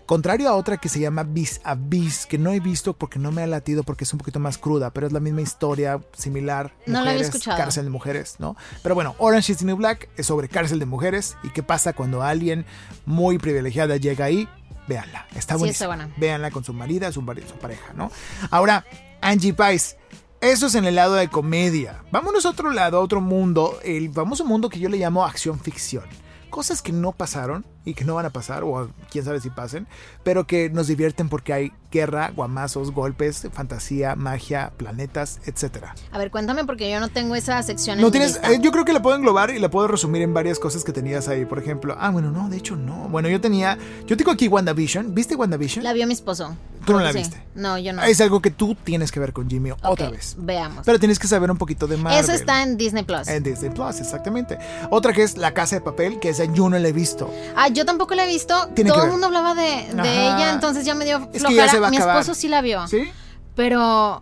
[0.07, 3.43] Contrario a otra que se llama Bis Abyss, que no he visto porque no me
[3.43, 6.73] ha latido porque es un poquito más cruda, pero es la misma historia, similar.
[6.85, 7.57] No la había escuchado.
[7.57, 8.55] Cárcel de mujeres, ¿no?
[8.81, 11.91] Pero bueno, Orange is the New Black es sobre cárcel de mujeres y qué pasa
[11.91, 12.65] cuando alguien
[13.05, 14.47] muy privilegiada llega ahí.
[14.87, 15.73] Véanla, está buena.
[15.73, 16.09] Sí, buena.
[16.15, 18.09] Véanla con su marido, su, su pareja, ¿no?
[18.49, 18.85] Ahora,
[19.19, 19.97] Angie Pice.
[20.39, 22.03] Eso es en el lado de comedia.
[22.11, 25.59] Vámonos a otro lado, a otro mundo, el famoso mundo que yo le llamo acción
[25.59, 26.05] ficción.
[26.49, 29.87] Cosas que no pasaron, y que no van a pasar, o quién sabe si pasen,
[30.23, 35.95] pero que nos divierten porque hay guerra, guamazos, golpes, fantasía, magia, planetas, etcétera.
[36.11, 38.01] A ver, cuéntame porque yo no tengo esa sección.
[38.01, 40.59] No tienes, eh, yo creo que la puedo englobar y la puedo resumir en varias
[40.59, 41.45] cosas que tenías ahí.
[41.45, 43.07] Por ejemplo, ah, bueno, no, de hecho no.
[43.07, 45.15] Bueno, yo tenía, yo tengo aquí WandaVision.
[45.15, 45.85] ¿Viste WandaVision?
[45.85, 46.57] La vio mi esposo.
[46.85, 47.43] ¿Tú no la viste?
[47.53, 48.01] No, yo no.
[48.03, 50.35] Es algo que tú tienes que ver con Jimmy otra vez.
[50.39, 50.85] Veamos.
[50.85, 52.23] Pero tienes que saber un poquito de Marvel.
[52.23, 53.27] Eso está en Disney Plus.
[53.27, 54.57] En Disney Plus, exactamente.
[54.89, 57.29] Otra que es La Casa de Papel, que esa yo no la he visto.
[57.57, 61.05] Ah, yo tampoco la he visto todo el mundo hablaba de, ella, entonces ya me
[61.05, 61.89] dio flojera.
[61.89, 62.87] Mi esposo sí la vio.
[62.87, 63.11] ¿Sí?
[63.55, 64.21] Pero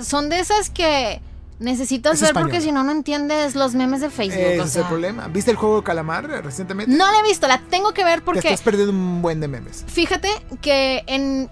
[0.00, 1.20] son de esas que
[1.58, 4.40] necesitas ver porque si no, no entiendes los memes de Facebook.
[4.40, 5.28] Ese es el problema.
[5.28, 6.94] ¿Viste el juego de Calamar recientemente?
[6.94, 8.42] No la he visto, la tengo que ver porque...
[8.42, 9.84] Te estás perdiendo un buen de memes.
[9.86, 10.28] Fíjate
[10.60, 11.50] que en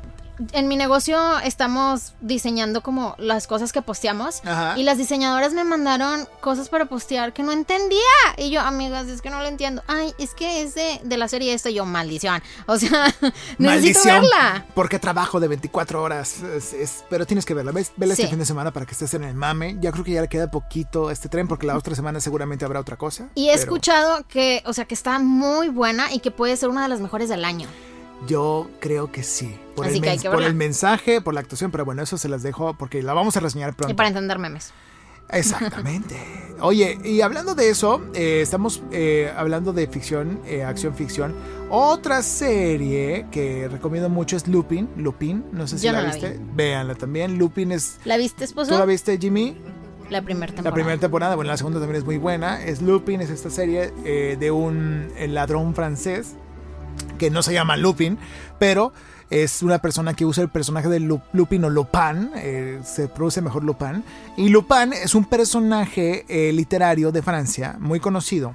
[0.53, 4.42] en mi negocio estamos diseñando como las cosas que posteamos
[4.77, 7.98] y las diseñadoras me mandaron cosas para postear que no entendía.
[8.37, 9.83] Y yo amigas es que no lo entiendo.
[9.87, 13.14] Ay es que es de, de la serie esta yo maldición o sea
[13.59, 14.66] necesito verla.
[14.74, 17.72] porque trabajo de 24 horas es, pero tienes que verla.
[17.72, 17.92] ¿Ves?
[17.96, 19.77] vela este fin de semana para que estés en el mame.
[19.81, 22.81] Ya creo que ya le queda poquito este tren porque la otra semana seguramente habrá
[22.81, 26.57] otra cosa y he escuchado que o sea que está muy buena y que puede
[26.57, 27.68] ser una de las mejores del año
[28.27, 29.59] yo creo que sí.
[29.77, 33.03] Por, el, por el mensaje, por la actuación, pero bueno, eso se las dejo porque
[33.03, 33.93] la vamos a reseñar pronto.
[33.93, 34.73] Y para entender memes.
[35.31, 36.17] Exactamente.
[36.61, 41.35] Oye, y hablando de eso, eh, estamos eh, hablando de ficción, eh, acción ficción.
[41.71, 44.89] Otra serie que recomiendo mucho es Lupin.
[44.97, 46.31] Lupin, no sé si Yo la no la viste.
[46.31, 46.45] vi.
[46.55, 47.39] Véanla también.
[47.39, 47.99] Lupin es.
[48.05, 48.73] ¿La viste, esposo?
[48.73, 49.57] ¿Tú la viste, Jimmy?
[50.09, 50.71] La primera temporada.
[50.71, 52.65] La primera temporada, bueno, la segunda también es muy buena.
[52.65, 56.35] Es Lupin, es esta serie eh, de un ladrón francés
[57.19, 58.19] que no se llama Lupin,
[58.59, 58.93] pero
[59.31, 63.43] es una persona que usa el personaje de Lu- Lupin o Lupin, eh, se produce
[63.43, 64.03] mejor Lupin.
[64.39, 68.55] Y Lupin es un personaje eh, literario de Francia muy conocido.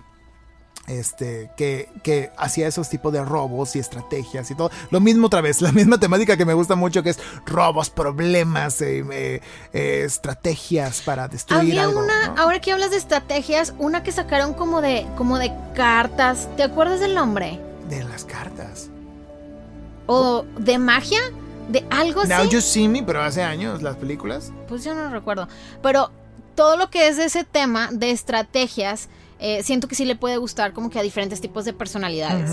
[0.86, 4.69] Este, que, que hacía esos tipos de robos y estrategias y todo.
[4.91, 8.82] Lo mismo otra vez, la misma temática que me gusta mucho, que es robos, problemas,
[8.82, 12.02] eh, eh, eh, estrategias para destruir Había algo.
[12.04, 12.41] una, ¿no?
[12.41, 16.49] ahora que hablas de estrategias, una que sacaron como de, como de cartas.
[16.58, 17.62] ¿Te acuerdas del nombre?
[17.89, 18.89] De las cartas.
[20.05, 21.19] ¿O de magia?
[21.69, 22.49] ¿De algo Now así?
[22.49, 24.51] You See Me, pero hace años las películas.
[24.67, 25.47] Pues yo no recuerdo.
[25.81, 26.11] Pero
[26.55, 29.09] todo lo que es ese tema de estrategias,
[29.45, 32.49] eh, siento que sí le puede gustar como que a diferentes tipos de personalidades.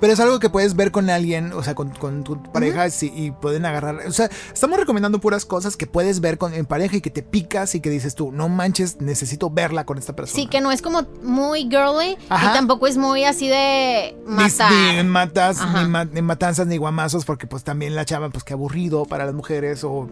[0.00, 3.12] Pero es algo que puedes ver con alguien, o sea, con, con tu pareja sí,
[3.14, 4.06] y pueden agarrar.
[4.06, 7.22] O sea, estamos recomendando puras cosas que puedes ver con, en pareja y que te
[7.22, 10.42] picas y que dices tú, no manches, necesito verla con esta persona.
[10.42, 12.50] Sí, que no es como muy girly Ajá.
[12.50, 14.72] y tampoco es muy así de matar.
[14.72, 18.54] Ni, matas, ni, ma- ni matanzas, ni guamazos, porque pues también la chava, pues qué
[18.54, 20.08] aburrido para las mujeres, o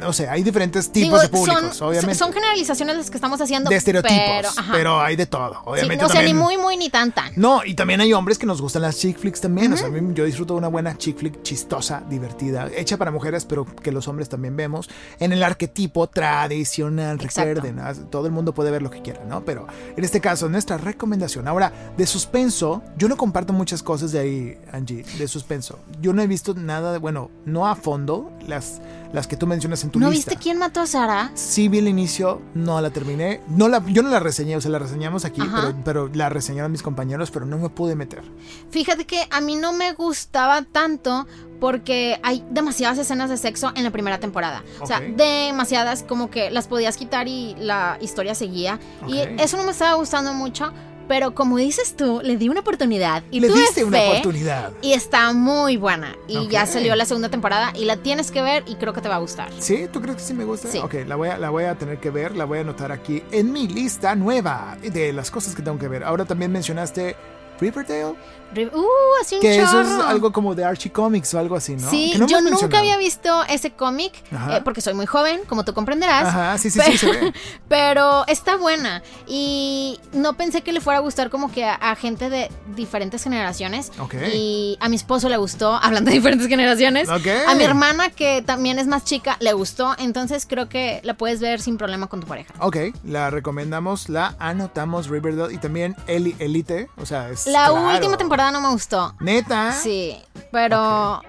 [0.00, 2.14] no sé, hay diferentes tipos Digo, de públicos, son, obviamente.
[2.16, 3.70] son generalizaciones las que estamos haciendo.
[3.70, 6.04] de estereotipos, Pero, pero, hay de todo, Sí, obviamente.
[6.04, 7.32] o sea, ni muy, muy, ni tan, tan.
[7.36, 9.72] No, y también hay hombres que nos gustan las chick flicks también.
[9.72, 13.10] O sea, a mí yo disfruto de una buena chick flick chistosa, divertida, hecha para
[13.10, 14.88] mujeres, pero que los hombres también vemos.
[15.18, 17.54] En el arquetipo tradicional, Exacto.
[17.54, 17.94] recuerden, ¿no?
[18.10, 19.44] todo el mundo puede ver lo que quiera, ¿no?
[19.44, 21.48] Pero en este caso, nuestra recomendación.
[21.48, 25.78] Ahora, de suspenso, yo no comparto muchas cosas de ahí, Angie, de suspenso.
[26.00, 28.80] Yo no he visto nada de, bueno, no a fondo, las,
[29.12, 30.30] las que tú mencionas en tu ¿No lista.
[30.30, 31.30] viste quién mató a Sara?
[31.34, 33.40] Sí vi el inicio, no la terminé.
[33.48, 36.72] No la, yo no la reseñé, o sea, la reseñamos aquí, Pero, pero la reseñaron
[36.72, 38.22] mis compañeros, pero no me pude meter.
[38.70, 41.26] Fíjate que a mí no me gustaba tanto
[41.60, 44.64] porque hay demasiadas escenas de sexo en la primera temporada.
[44.80, 48.80] O sea, demasiadas como que las podías quitar y la historia seguía.
[49.06, 50.72] Y eso no me estaba gustando mucho,
[51.08, 54.72] pero como dices tú, le di una oportunidad y Le tuve diste una fe, oportunidad.
[54.82, 56.16] Y está muy buena.
[56.28, 56.68] Y ya Ok.
[56.68, 59.18] salió la segunda temporada y la tienes que ver y creo que te va a
[59.18, 59.50] gustar.
[59.58, 59.88] ¿Sí?
[59.92, 60.68] ¿Tú crees que sí me gusta?
[60.68, 60.78] Sí.
[60.78, 63.22] Ok, la voy, a, la voy a tener que ver, la voy a anotar aquí
[63.30, 66.04] en mi lista nueva de las cosas que tengo que ver.
[66.04, 67.16] Ahora también mencionaste
[67.60, 68.14] Riverdale,
[68.54, 68.86] Uh,
[69.20, 70.02] así un que eso es chorro.
[70.06, 71.88] algo como de Archie Comics o algo así, ¿no?
[71.90, 74.12] Sí, no yo nunca había visto ese cómic
[74.50, 76.28] eh, porque soy muy joven, como tú comprenderás.
[76.28, 77.32] Ajá, sí, sí, sí, se ve.
[77.68, 79.02] Pero está buena.
[79.26, 83.22] Y no pensé que le fuera a gustar como que a, a gente de diferentes
[83.24, 83.90] generaciones.
[83.98, 84.14] Ok.
[84.32, 87.08] Y a mi esposo le gustó, hablando de diferentes generaciones.
[87.08, 87.26] Ok.
[87.48, 89.94] A mi hermana, que también es más chica, le gustó.
[89.98, 92.52] Entonces creo que la puedes ver sin problema con tu pareja.
[92.60, 97.94] Ok, la recomendamos, la anotamos Riverdale y también Eli- Elite, o sea, es La claro.
[97.94, 99.14] última temporada no me gustó.
[99.20, 99.72] Neta.
[99.72, 100.16] Sí,
[100.50, 101.22] pero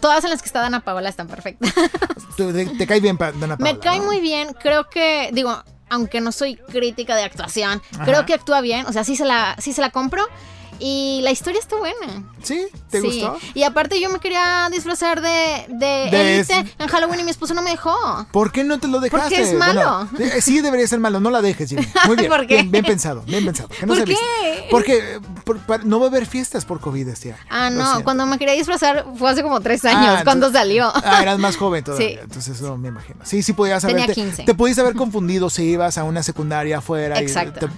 [0.00, 1.72] todas en las que está Dana Paola están perfectas.
[2.36, 4.04] Te, te cae bien Dana Me Paola, cae ¿no?
[4.04, 5.56] muy bien, creo que, digo,
[5.88, 8.04] aunque no soy crítica de actuación, Ajá.
[8.04, 10.22] creo que actúa bien, o sea, sí se la, sí se la compro.
[10.78, 12.22] Y la historia está buena.
[12.42, 12.66] ¿Sí?
[12.90, 13.06] ¿Te Sí.
[13.06, 13.38] gustó?
[13.54, 17.54] Y aparte yo me quería disfrazar de, de, De es- en Halloween y mi esposo
[17.54, 17.94] no me dejó.
[18.32, 19.28] ¿Por qué no te lo dejaste?
[19.36, 20.08] Porque es malo.
[20.12, 21.18] Bueno, de- sí, debería ser malo.
[21.20, 21.86] No la dejes, Jimmy.
[22.06, 22.30] Muy bien.
[22.30, 22.54] ¿Por qué?
[22.56, 23.68] Bien, bien pensado, bien pensado.
[23.68, 24.10] Que no ¿Por se qué?
[24.10, 24.66] viste.
[24.70, 27.42] Porque eh, por- no va a haber fiestas por COVID este año.
[27.50, 30.90] Ah, no, cuando me quería disfrazar fue hace como tres Ah, años, cuando entonces- salió.
[30.94, 32.08] Ah, eras más joven todavía.
[32.08, 32.18] Sí.
[32.22, 33.20] Entonces no me imagino.
[33.24, 34.20] Sí, sí podías Tenía haberte.
[34.20, 34.44] 15.
[34.44, 37.66] Te pudiste haber confundido si ibas a una secundaria afuera Exacto.
[37.66, 37.68] y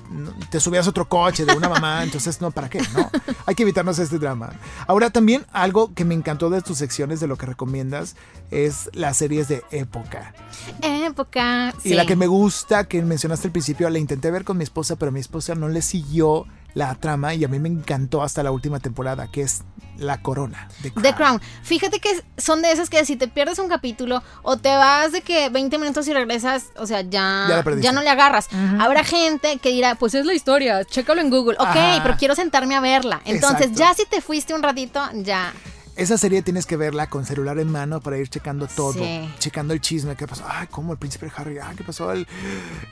[0.41, 2.03] te, te subías a otro coche de una mamá.
[2.03, 2.81] entonces, no, ¿para qué?
[2.95, 3.11] No.
[3.47, 4.53] Hay que evitarnos este drama.
[4.87, 8.17] Ahora, también algo que me encantó de tus secciones, de lo que recomiendas,
[8.51, 10.35] es las series de época.
[10.83, 11.75] Época.
[11.85, 11.95] Y sí.
[11.95, 15.13] la que me gusta, que mencionaste al principio, la intenté ver con mi esposa, pero
[15.13, 16.47] mi esposa no le siguió
[16.79, 19.63] la trama y a mí me encantó hasta la última temporada, que es
[19.97, 20.69] La Corona.
[20.81, 21.41] de The Crown.
[21.65, 25.23] Fíjate que son de esas que si te pierdes un capítulo o te vas de
[25.23, 28.49] que 20 minutos y regresas, o sea, ya, Ya no le agarras.
[28.79, 31.57] Habrá gente que dirá, pues es la historia, chécalo en Google.
[31.59, 32.01] Ok, Ajá.
[32.05, 33.21] pero quiero sentarme a verla.
[33.25, 33.79] Entonces, Exacto.
[33.81, 35.53] ya si te fuiste un ratito, ya.
[35.99, 39.29] Esa serie tienes que verla con celular en mano para ir checando todo, Sí.
[39.41, 42.27] checando el chisme, qué pasó, ay, cómo el príncipe Harry, ay, qué pasó, el,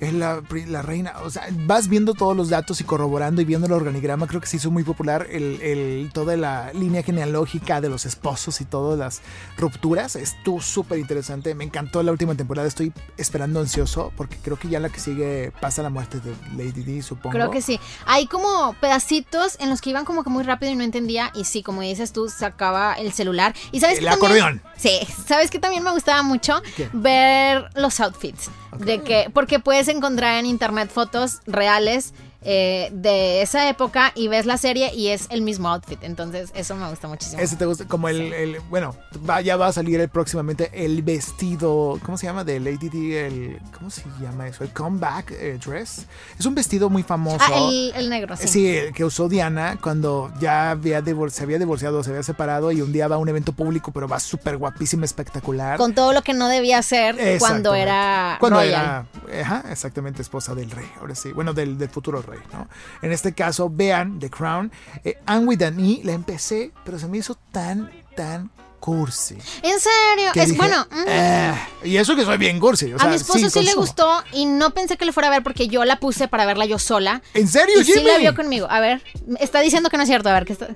[0.00, 0.40] el- la,
[0.82, 4.40] reina, o sea, vas viendo todos los datos y corroborando y viendo el organigrama, creo
[4.40, 8.64] que se hizo muy popular el, el- toda la línea genealógica de los esposos y
[8.64, 9.20] todas las
[9.56, 14.68] rupturas, estuvo súper interesante, me encantó la última temporada, estoy esperando ansioso, porque creo que
[14.68, 17.30] ya la que sigue pasa la muerte de Lady D, supongo.
[17.30, 17.78] Creo que sí.
[18.04, 21.30] Hay como pedacitos en los que iban como que muy rápido y no entendía.
[21.34, 23.54] Y sí, como dices tú, se acaba el celular.
[23.72, 24.62] Y sabes El también-.
[24.76, 26.88] Sí, sabes que también me gustaba mucho ¿Qué?
[26.92, 28.50] ver los outfits.
[28.78, 32.12] De que, porque puedes encontrar en internet fotos reales
[32.48, 35.98] eh, de esa época y ves la serie y es el mismo outfit.
[36.02, 37.42] Entonces, eso me gusta muchísimo.
[37.42, 38.94] Ese te gusta, como el, el- bueno,
[39.28, 42.44] va- ya va a salir el- próximamente el vestido, ¿cómo se llama?
[42.44, 44.62] De Lady D, el, ¿cómo se llama eso?
[44.64, 46.06] El comeback eh, dress.
[46.38, 47.44] Es un vestido muy famoso.
[47.46, 48.46] Ah, el, el negro, sí.
[48.48, 52.80] Sí, el que usó Diana cuando ya había se había divorciado, se había separado y
[52.80, 55.78] un día va a un evento público, pero va súper guapísima, espectacular.
[55.78, 59.06] Con todo lo que no debía hacer cuando era Cuando royal.
[59.28, 62.68] era, ajá, exactamente, esposa del rey, ahora sí, bueno, del, del futuro rey, ¿no?
[63.02, 64.70] En este caso, vean The Crown,
[65.04, 69.34] eh, Anne with an E, la empecé, pero se me hizo tan, tan cursi.
[69.62, 70.86] En serio, que es dije, bueno.
[70.90, 71.04] mm.
[71.08, 74.22] "Ah", y eso que soy bien cursi, o a sea, mi esposo sí, le gustó
[74.32, 76.78] y no pensé que le fuera a ver porque yo la puse para verla yo
[76.78, 77.20] sola.
[77.34, 78.04] ¿En serio, Y sí Jimmy?
[78.12, 78.66] la vio conmigo.
[78.70, 79.02] A ver,
[79.40, 80.28] está diciendo que no es cierto.
[80.28, 80.68] A ver, ¿qué está?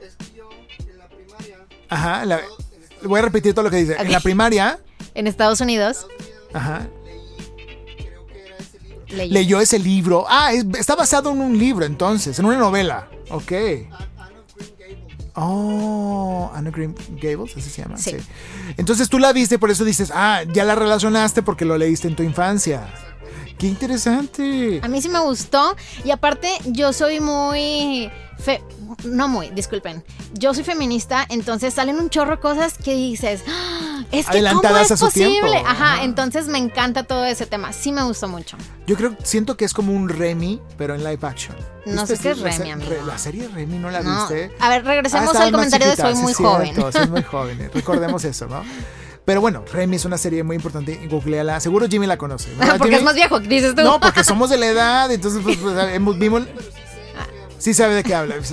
[1.88, 2.40] Ajá, la-
[3.02, 3.96] voy a repetir todo lo que dice.
[3.98, 4.78] En la primaria,
[5.14, 6.06] En Estados Unidos
[6.52, 6.86] ajá,
[9.12, 9.32] leyó.
[9.32, 10.24] leyó ese libro.
[10.28, 13.08] Ah, es- está basado en un libro entonces, en una novela.
[13.30, 13.52] Ok.
[15.34, 17.96] Oh, Anna Green Gables, así se llama.
[17.96, 18.16] Sí.
[18.76, 22.16] Entonces tú la viste, por eso dices, ah, ya la relacionaste porque lo leíste en
[22.16, 22.92] tu infancia.
[23.56, 24.80] Qué interesante.
[24.82, 28.10] A mí sí me gustó y aparte yo soy muy...
[28.40, 28.62] fe-
[29.04, 30.02] no muy, disculpen.
[30.34, 34.76] Yo soy feminista, entonces salen un chorro de cosas que dices, "Ah, es que cómo
[34.78, 35.30] es a su posible.
[35.50, 35.68] tiempo.
[35.68, 36.04] Ajá, Ajá.
[36.04, 37.72] entonces me encanta todo ese tema.
[37.72, 38.56] Sí me gustó mucho.
[38.86, 41.56] Yo creo, siento que es como un Remy, pero en live action.
[41.86, 42.90] No ¿Viste sé qué es la Remy, amigo.
[42.90, 44.18] re- La serie Remy, ¿no la No.
[44.28, 44.50] viste?
[44.60, 46.92] A ver, regresemos Ah, al comentario de chiquita, soy sí, muy cierto, joven.
[46.92, 47.70] Soy muy joven.
[47.72, 48.62] Recordemos eso, ¿no?
[49.24, 51.06] Pero bueno, Remy es una serie muy importante.
[51.08, 51.60] Googleala.
[51.60, 52.52] Seguro Jimmy la conoce.
[52.56, 53.82] ¿verdad, Porque es más viejo, dices tú.
[53.82, 55.74] No, porque somos de la edad, entonces pues, pues,
[56.18, 56.42] vimos...
[57.60, 58.36] Sí sabe de qué habla.
[58.36, 58.52] es-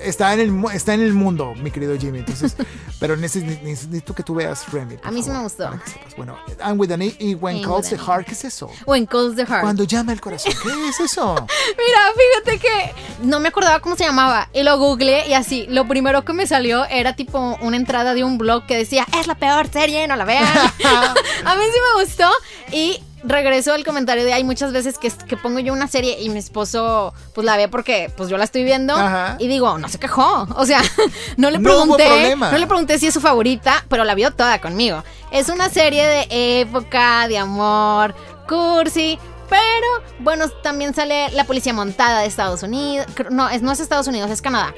[0.00, 2.20] Está en, el, está en el mundo, mi querido Jimmy.
[2.20, 2.54] Entonces,
[3.00, 4.96] pero neces- necesito que tú veas Remy.
[5.02, 5.70] A mí sí me gustó.
[6.16, 7.98] Bueno, I'm with an E y When I'm Calls the E.
[7.98, 8.70] Heart, ¿qué es eso?
[8.86, 9.62] When Calls the Heart.
[9.62, 11.34] Cuando llama el corazón, ¿qué es eso?
[11.34, 12.94] Mira, fíjate que
[13.26, 16.46] no me acordaba cómo se llamaba y lo googleé y así, lo primero que me
[16.46, 20.14] salió era tipo una entrada de un blog que decía, es la peor serie, no
[20.14, 20.46] la vean.
[20.84, 22.30] a mí sí me gustó
[22.72, 26.28] y regreso al comentario de hay muchas veces que, que pongo yo una serie y
[26.28, 29.36] mi esposo pues la ve porque pues yo la estoy viendo Ajá.
[29.38, 30.46] y digo, no se quejó.
[30.58, 30.82] O sea,
[31.36, 35.04] no le pregunté, no le pregunté si es su favorita, pero la vio toda conmigo.
[35.30, 38.14] Es una serie de época, de amor,
[38.48, 39.86] cursi, pero
[40.20, 43.06] bueno, también sale la policía montada de Estados Unidos.
[43.30, 44.74] No, es, no es Estados Unidos, es Canadá.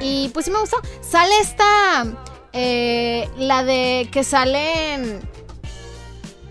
[0.00, 0.78] Y pues sí me gustó.
[1.02, 2.06] Sale esta,
[2.52, 5.20] eh, la de que salen...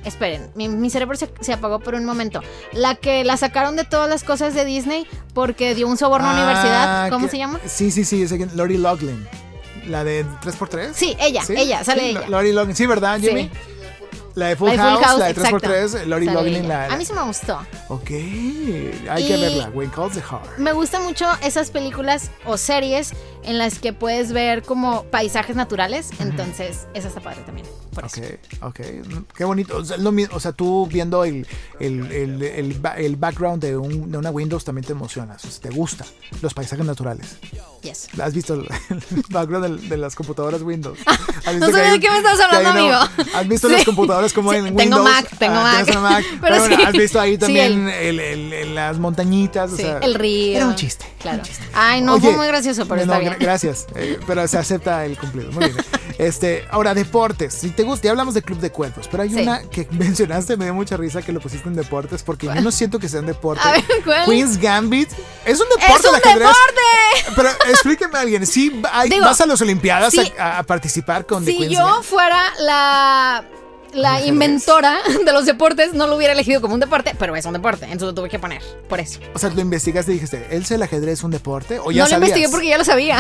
[0.06, 2.42] Esperen, mi, mi cerebro se, se apagó por un momento.
[2.74, 6.32] La que la sacaron de todas las cosas de Disney porque dio un soborno a
[6.32, 7.10] Ah, la universidad.
[7.10, 7.60] ¿Cómo que- se llama?
[7.66, 9.28] Sí, sí, sí, es Lori Loughlin.
[9.88, 10.92] La de 3x3.
[10.94, 12.28] Sí, ella, ella, sale Sí, ella.
[12.30, 13.28] Lori Loughlin, sí, ¿verdad, Sí.
[13.28, 13.50] Jimmy?
[14.36, 15.58] La de Full, La de Full House, House, la de exacto.
[15.60, 16.56] 3x3, Lori Loughlin.
[16.66, 16.88] ella.
[16.88, 17.60] La, A mí sí me gustó.
[17.90, 19.70] Ok, hay Y- que verla.
[19.74, 20.58] When Calls the Heart.
[20.58, 23.12] Me gustan mucho esas películas o series
[23.44, 26.10] en las que puedes ver como paisajes naturales.
[26.20, 27.68] Entonces, esa está padre también.
[27.94, 28.18] Por Ok,
[28.62, 28.80] ok.
[29.36, 29.78] Qué bonito.
[29.78, 31.46] O sea, lo o sea, tú viendo el,
[31.80, 35.44] el, el, el ba- el background de, un- de una Windows también te emocionas.
[35.46, 36.06] O sea, te gusta
[36.42, 37.38] los paisajes naturales.
[37.82, 38.08] Yes.
[38.22, 38.68] ¿Has visto el,
[39.30, 40.98] background del- de, las computadoras Windows?
[41.46, 43.26] ¿Has visto No hay de qué me estás hablando, amigo.
[43.36, 43.74] ¿Has visto Sí.
[43.74, 45.04] las computadoras como Sí, en tengo Windows?
[45.04, 46.24] Mac, tengo Ah, Mac.
[46.30, 46.84] Pero Pero bueno, sí.
[46.84, 49.72] has visto ahí también las montañitas.
[49.74, 50.58] o sea, el río.
[50.58, 51.06] Era un chiste.
[51.20, 51.44] Claro.
[51.74, 53.36] Ay, no, fue muy gracioso, pero no, está bien.
[53.40, 55.52] Gracias, eh, pero se acepta el cumplido.
[55.52, 55.78] Muy bien.
[56.18, 57.54] Este, ahora, deportes.
[57.54, 59.42] Si te gusta, ya hablamos de Club de Cuerpos, pero hay Sí.
[59.42, 62.72] una que mencionaste, me dio mucha risa que lo pusiste en deportes, porque yo no
[62.72, 63.62] siento que sea un deporte.
[63.68, 64.26] A ver, ¿cuál?
[64.26, 65.10] Queen's Gambit.
[65.46, 66.48] Es un ¡Es deporte un el ajedrez.
[66.48, 67.34] deporte!
[67.36, 70.32] Pero explíqueme a alguien, ¿sí hay- Digo, vas a las Olimpiadas sí.
[70.40, 72.04] a, a participar con The Si Queen's yo Gambit?
[72.04, 73.44] fuera la,
[73.94, 77.54] la inventora de los deportes, no lo hubiera elegido como un deporte, pero es un
[77.54, 79.20] deporte, entonces lo tuve que poner, por eso.
[79.34, 81.80] O sea, lo investigaste y dijiste, ¿él el ajedrez es un deporte?
[81.80, 83.18] ¿O ya no lo investigué porque ya lo sabía.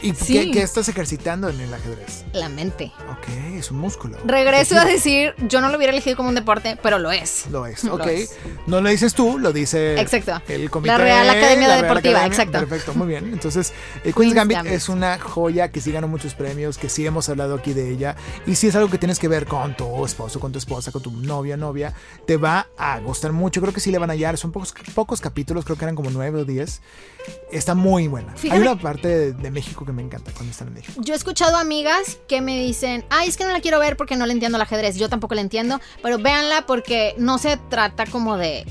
[0.00, 0.32] ¿Y Sí.
[0.34, 2.24] qué, qué estás ejercitando en el ajedrez?
[2.32, 2.92] La mente.
[3.10, 4.16] Ok, es un músculo.
[4.24, 7.46] Regreso a decir, yo no lo hubiera elegido como un deporte, pero lo es.
[7.50, 8.06] Lo es, Lo ok.
[8.06, 8.36] es.
[8.66, 10.40] No lo dices tú, lo dice Exacto.
[10.48, 10.92] el comité.
[10.92, 12.36] La Real Academia la Real Deportiva, Academia.
[12.36, 12.58] exacto.
[12.68, 13.32] Perfecto, muy bien.
[13.32, 14.72] Entonces, eh, Queen's, Queen's Gambit, Gambit.
[14.74, 18.14] es una joya que sí ganó muchos premios, que sí hemos hablado aquí de ella.
[18.46, 21.02] Y si es algo que tienes que ver con tu esposo, con tu esposa, con
[21.02, 21.92] tu novia, novia,
[22.26, 23.60] te va a gustar mucho.
[23.60, 24.36] Creo que sí le van a hallar.
[24.38, 26.80] Son pocos, pocos capítulos, creo que eran como nueve o diez.
[27.50, 28.32] Está muy buena.
[28.36, 31.00] Fíjate- Hay una parte de, de México que me encanta cuando están en México.
[31.02, 34.16] Yo he escuchado amigas que me dicen, ay, es que no la quiero ver porque
[34.16, 34.96] no le entiendo el ajedrez.
[34.96, 38.66] Yo tampoco la entiendo, pero véanla porque no se trata como de,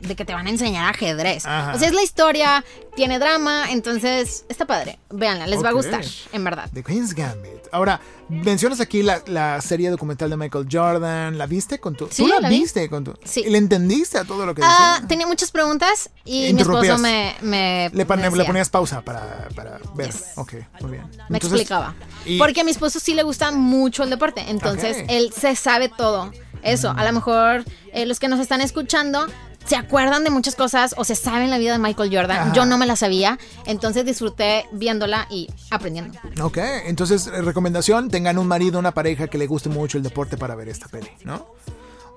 [0.00, 1.44] de que te van a enseñar ajedrez.
[1.46, 1.72] Ajá.
[1.74, 4.98] O sea, es la historia, tiene drama, entonces está padre.
[5.10, 6.68] Véanla, les va a gustar, en verdad.
[6.72, 7.52] The Queen's Gambit.
[7.72, 11.36] Ahora, mencionas aquí la, la serie documental de Michael Jordan.
[11.36, 12.06] ¿La viste con tu?
[12.10, 12.60] Sí, ¿Tú la, la vi.
[12.60, 13.14] viste con tu?
[13.24, 13.42] Sí.
[13.46, 15.08] ¿Y le entendiste a todo lo que Ah, decía?
[15.08, 20.06] tenía muchas preguntas y mi esposo me, me, Le, me ponías pausa para, para ver.
[20.12, 20.22] Yes.
[20.36, 21.04] Ok, muy bien.
[21.28, 21.94] me Entonces, explicaba.
[22.24, 25.88] y- Porque a mi esposo sí le gusta mucho el deporte, entonces él se sabe
[25.88, 26.30] todo.
[26.62, 29.26] Eso, a lo mejor eh, los que nos están escuchando
[29.66, 32.38] se acuerdan de muchas cosas o se saben la vida de Michael Jordan.
[32.38, 32.52] Ajá.
[32.52, 36.18] Yo no me la sabía, entonces disfruté viéndola y aprendiendo.
[36.42, 40.36] Ok, entonces eh, recomendación, tengan un marido, una pareja que le guste mucho el deporte
[40.36, 41.46] para ver esta peli, ¿no?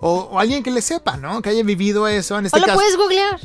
[0.01, 1.41] O, o alguien que le sepa, ¿no?
[1.41, 2.77] Que haya vivido eso en O este lo caso.
[2.77, 3.39] puedes googlear.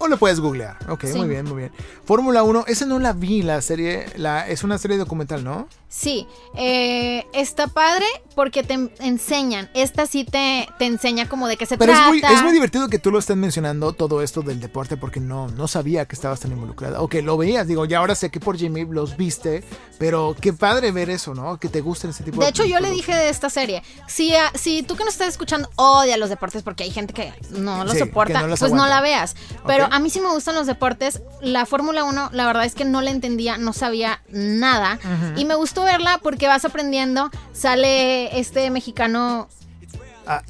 [0.00, 0.76] O lo puedes googlear.
[0.88, 1.18] Ok, Sí.
[1.18, 1.72] muy bien, muy bien.
[2.04, 5.68] Fórmula 1, esa no la vi, la serie, la, es una serie documental, ¿no?
[5.88, 8.04] Sí, eh, está padre
[8.36, 9.70] porque te enseñan.
[9.74, 12.10] Esta sí te, te enseña como de qué se Pero es trata.
[12.10, 15.48] muy, es muy divertido que tú lo estés mencionando todo esto del deporte porque no,
[15.48, 17.00] no sabía que estabas tan involucrada.
[17.00, 19.64] O que lo veías, digo, ya ahora sé que por Jimmy los viste,
[19.98, 21.58] pero qué padre ver eso, ¿no?
[21.58, 24.34] Que te gusten ese tipo de De hecho, yo le dije de esta serie, si,
[24.36, 27.84] a- si tú que nos estás escuchando odia los deportes porque hay gente que no
[27.84, 29.34] lo Sí, soporta, no pues no la veas.
[29.66, 31.22] Pero A mí sí me gustan los deportes.
[31.40, 34.98] La Fórmula 1, la verdad es que no la entendía, no sabía nada.
[35.36, 37.30] Y me gustó verla porque vas aprendiendo.
[37.52, 39.48] Sale este mexicano
[40.26, 40.42] Ah,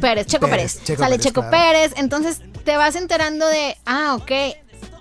[0.00, 0.84] Pérez, Checo Pérez, Pérez.
[0.84, 1.56] Checo Sale Pérez, Checo claro.
[1.56, 1.92] Pérez.
[1.96, 4.30] Entonces te vas enterando de, ah, ok,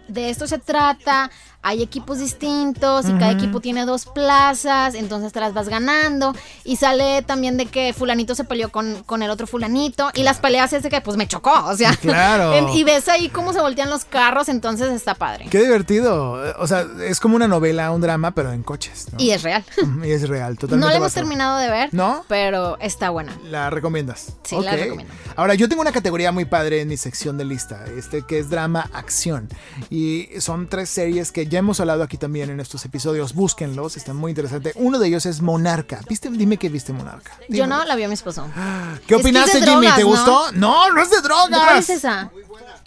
[0.08, 1.32] de esto se trata.
[1.62, 6.34] Hay equipos distintos y cada equipo tiene dos plazas, entonces te las vas ganando.
[6.64, 10.10] Y sale también de que fulanito se peleó con, con el otro fulanito.
[10.14, 11.94] Y las peleas es de que pues me chocó, o sea.
[11.98, 12.54] Claro.
[12.56, 15.48] en- y ves ahí cómo se voltean los carros, entonces está padre.
[15.52, 16.34] qué divertido.
[16.60, 19.08] O sea, es como una novela, un drama, pero en coches.
[19.12, 19.20] ¿no?
[19.20, 19.64] Y es real.
[20.06, 20.86] Y es real, totalmente.
[20.86, 22.24] No la hemos terminado de ver, ¿No?
[22.30, 23.38] pero está buena.
[23.44, 24.34] La recomiendas.
[24.44, 25.14] Sí, la recomiendo.
[25.36, 28.50] Ahora, yo tengo una categoría muy padre en mi sección de lista, este que es
[28.50, 29.50] drama acción.
[29.90, 33.34] Y son tres series que ya hemos hablado aquí también en estos episodios.
[33.34, 34.74] Búsquenlos, están muy interesantes.
[34.78, 36.00] Uno de ellos es Monarca.
[36.08, 36.30] ¿Viste?
[36.30, 37.32] Dime que viste Monarca.
[37.50, 38.48] Yo no la vio mi esposo.
[39.08, 39.66] ¿Qué Es opinaste, Jimmy?
[39.66, 40.08] drogas, ¿Te ¿no?
[40.08, 40.52] gustó?
[40.54, 41.60] No, no es de drogas.
[41.60, 42.32] ¿Cuál es esa?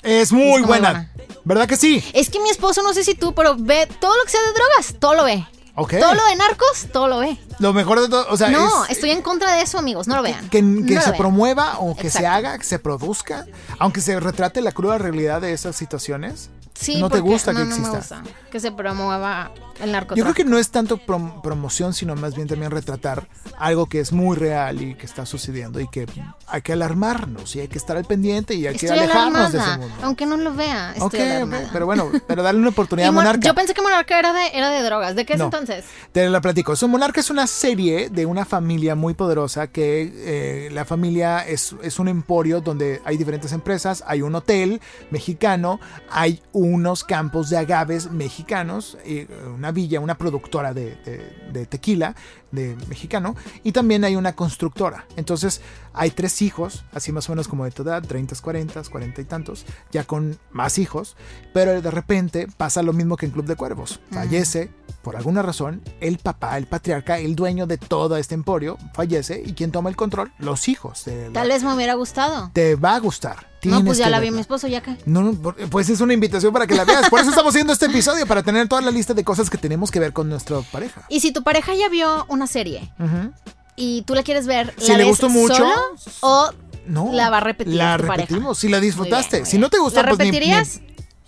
[0.02, 1.10] Es muy Es muy buena.
[1.44, 2.02] ¿Verdad que sí?
[2.12, 4.52] Es que mi esposo, no sé si tú, pero ve todo lo que sea de
[4.52, 5.46] drogas, todo lo ve.
[5.74, 5.94] Ok.
[5.98, 7.38] Todo lo de narcos, todo lo ve.
[7.58, 10.16] Lo mejor de todo, o sea, No, es- estoy en contra de eso, amigos, no
[10.16, 10.48] lo vean.
[10.50, 11.16] que, que No lo se vean.
[11.16, 13.46] promueva o que se haga, que se produzca,
[13.78, 16.50] aunque se retrate la cruda realidad de esas situaciones.
[16.74, 17.90] Sí, no te gusta no, que no exista.
[17.92, 19.50] me gusta que se promueva
[19.80, 20.16] el narcotráfico.
[20.16, 24.00] Yo creo que no es tanto prom- promoción, sino más bien también retratar algo que
[24.00, 26.06] es muy real y que está sucediendo y que
[26.46, 29.78] hay que alarmarnos y hay que estar al pendiente y hay que alejarnos de ese
[29.78, 29.94] mundo.
[30.02, 31.70] aunque no lo vea, estoy Ok, ok, alarmada.
[31.72, 33.46] pero bueno, pero darle una oportunidad a Mon- Monarca.
[33.46, 35.14] Yo pensé que Monarca era de, era de drogas.
[35.14, 35.46] ¿De qué es No.
[35.46, 35.84] entonces?
[36.12, 36.74] Te la platico.
[36.76, 41.74] So, Monarca es una serie de una familia muy poderosa que eh, la familia es,
[41.82, 47.56] es un emporio donde hay diferentes empresas, hay un hotel mexicano, hay unos campos de
[47.58, 52.14] agaves mexicanos, y una villa, una productora de, de- de tequila
[52.50, 53.34] de mexicano
[53.64, 55.06] y también hay una constructora.
[55.16, 55.60] Entonces
[55.94, 59.24] hay tres hijos, así más o menos como de tu edad, 30, 40, 40 y
[59.24, 61.16] tantos, ya con más hijos,
[61.52, 64.00] pero de repente pasa lo mismo que en Club de Cuervos.
[64.10, 64.70] Fallece,
[65.02, 69.52] por alguna razón, el papá, el patriarca, el dueño de todo este emporio, fallece y
[69.54, 71.04] quien toma el control, los hijos.
[71.04, 72.50] de la- Tal vez me hubiera gustado.
[72.52, 73.50] Te va a gustar.
[73.64, 74.96] No, pues ya la vi mi esposo, ya que.
[75.06, 75.32] No, no,
[75.70, 77.08] pues es una invitación para que la veas.
[77.08, 79.92] Por eso estamos haciendo este episodio, para tener toda la lista de cosas que tenemos
[79.92, 81.02] que ver con nuestra pareja.
[81.08, 83.30] Y si tu pareja ya vio una serie Ujú.
[83.76, 85.72] Y tú la quieres ver, Si ¿la le gustó mucho, solo
[86.20, 86.50] o
[86.86, 87.10] No.
[87.12, 88.14] la va a repetir La pareja?
[88.16, 88.58] repetimos.
[88.58, 89.36] Si la disfrutaste.
[89.36, 90.68] Muy bien, muy si no te gustó, ¿La pues ni- ni- repetirías?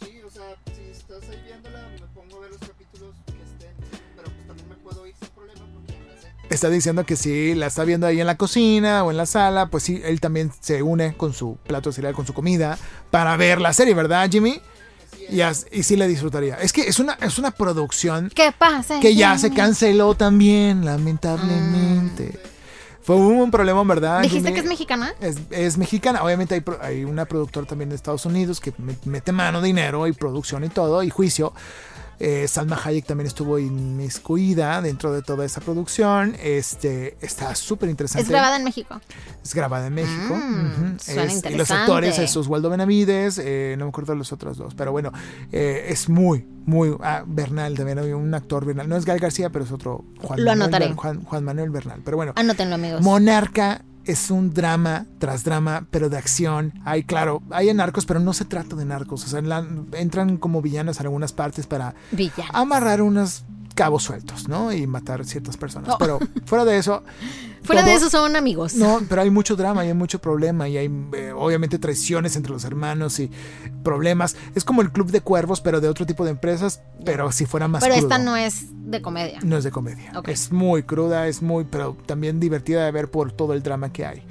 [0.03, 3.75] Sí, o sea, si estás ahí viéndola, me pongo a ver los capítulos que estén,
[4.17, 5.93] pero pues también me puedo ir sin problema porque
[6.49, 6.55] sé.
[6.55, 9.67] está diciendo que si la está viendo ahí en la cocina o en la sala,
[9.71, 12.79] pues sí, él también se une con su plato cereal, con su comida,
[13.11, 14.61] para ver la serie, ¿verdad, Jimmy?
[15.31, 16.57] Y, as- y sí la disfrutaría.
[16.57, 19.01] Es que es una, es una producción ¿Qué pasa?
[19.01, 22.39] que ya se canceló también, lamentablemente.
[23.03, 24.23] Fue hubo un problema, ¿verdad?
[24.23, 24.55] ¿Dijiste Jimmy?
[24.55, 25.15] que es mexicana?
[25.21, 26.23] Es, es mexicana.
[26.23, 30.07] Obviamente hay, pro- hay una productora también de Estados Unidos que me- mete mano, dinero
[30.07, 31.53] y producción y todo, y juicio.
[32.21, 36.37] Eh, Salma Hayek también estuvo inmiscuida dentro de toda esa producción.
[36.43, 38.23] Este está súper interesante.
[38.25, 39.01] Es grabada en México.
[39.43, 40.35] Es grabada en México.
[40.37, 41.75] Mm, suena Es- y los interesante.
[41.83, 45.13] actores es Oswaldo Benavides, eh, no me acuerdo de los otros dos, pero bueno,
[45.53, 46.97] eh, es muy, muy.
[47.03, 48.89] Ah, Bernal también, había un actor Bernal.
[48.89, 50.95] No es Gal García, pero es otro Juan, Lo Manuel, anotaré.
[50.95, 52.01] Juan Manuel Bernal.
[52.05, 53.01] Pero bueno, Anótenlo, amigos.
[53.03, 56.73] Monarca es un drama tras drama, pero de acción.
[56.85, 59.25] Hay, claro, hay narcos, pero no se trata de narcos.
[59.25, 61.95] O sea, la- entran como villanos en algunas partes para
[62.53, 63.45] amarrar unas
[63.75, 64.73] cabos sueltos, ¿no?
[64.73, 65.89] Y matar ciertas personas.
[65.89, 65.99] No.
[65.99, 67.03] Pero fuera de eso.
[67.65, 68.75] Fuera de eso son amigos.
[68.75, 72.53] No, pero hay mucho drama y hay mucho problema y hay eh, obviamente traiciones entre
[72.53, 73.31] los hermanos y
[73.83, 74.37] problemas.
[74.55, 77.67] Es como el Club de Cuervos, pero de otro tipo de empresas, pero si fuera
[77.67, 78.07] más Pero crudo.
[78.07, 79.39] esta no es de comedia.
[79.43, 80.13] No es de comedia.
[80.27, 84.05] Es muy cruda, es muy, pero también divertida de ver por todo el drama que
[84.05, 84.23] hay.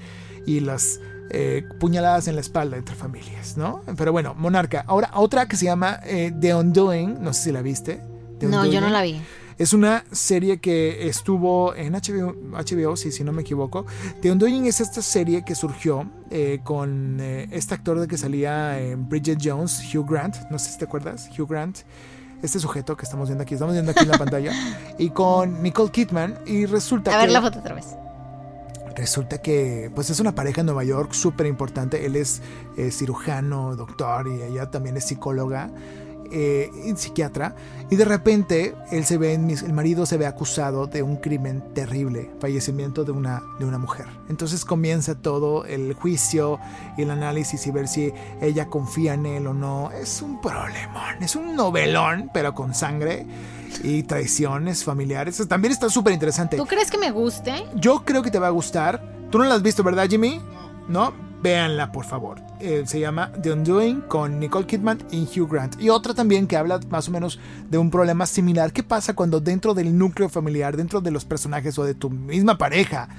[0.46, 1.00] Y las
[1.32, 3.82] eh, puñaladas en la espalda entre familias, ¿no?
[3.98, 4.84] Pero bueno, Monarca.
[4.86, 8.12] Ahora, otra que se llama eh, The Undoing, no sé si la viste.
[8.50, 9.22] No, yo no la vi.
[9.58, 13.86] Es una serie que estuvo en HBO, HBO sí, si no me equivoco.
[14.22, 18.80] The Undoing es esta serie que surgió eh, con eh, este actor de que salía
[18.80, 20.36] en Bridget Jones, Hugh Grant.
[20.50, 21.80] No sé si te acuerdas, Hugh Grant.
[22.41, 24.52] Este sujeto que estamos viendo aquí, estamos viendo aquí en la pantalla.
[24.98, 26.39] Y con Nicole Kidman.
[26.46, 27.86] Y resulta A ver que la foto otra vez.
[28.96, 32.06] resulta que pues es una pareja en Nueva York súper importante.
[32.06, 32.41] Él es
[32.76, 35.70] eh, cirujano, doctor y ella también es psicóloga
[36.34, 37.56] eh, psiquiatra.
[37.90, 42.32] Y de repente él se ve, el marido se ve acusado de un crimen terrible,
[42.40, 44.08] fallecimiento de una, de una mujer.
[44.30, 46.60] Entonces comienza todo el juicio
[46.98, 48.12] y el análisis y ver si
[48.42, 49.92] ella confía en él o no.
[49.92, 53.28] Es un problemón, es un novelón, pero con sangre
[53.84, 55.42] y traiciones familiares.
[55.48, 56.58] También está súper interesante.
[56.58, 57.66] ¿Tú crees que me guste?
[57.76, 59.04] Yo creo que te va a gustar.
[59.30, 60.42] Tú no la has visto, ¿verdad, Jimmy?
[60.88, 61.14] No.
[61.42, 62.42] Véanla, por favor.
[62.66, 65.82] Eh, se llama The Undoing con Nicole Kidman y Hugh Grant.
[65.82, 67.38] Y otra también que habla más o menos
[67.70, 68.72] de un problema similar.
[68.72, 72.57] ¿Qué pasa cuando dentro del núcleo familiar, dentro de los personajes o de tu misma
[72.57, 73.09] pareja,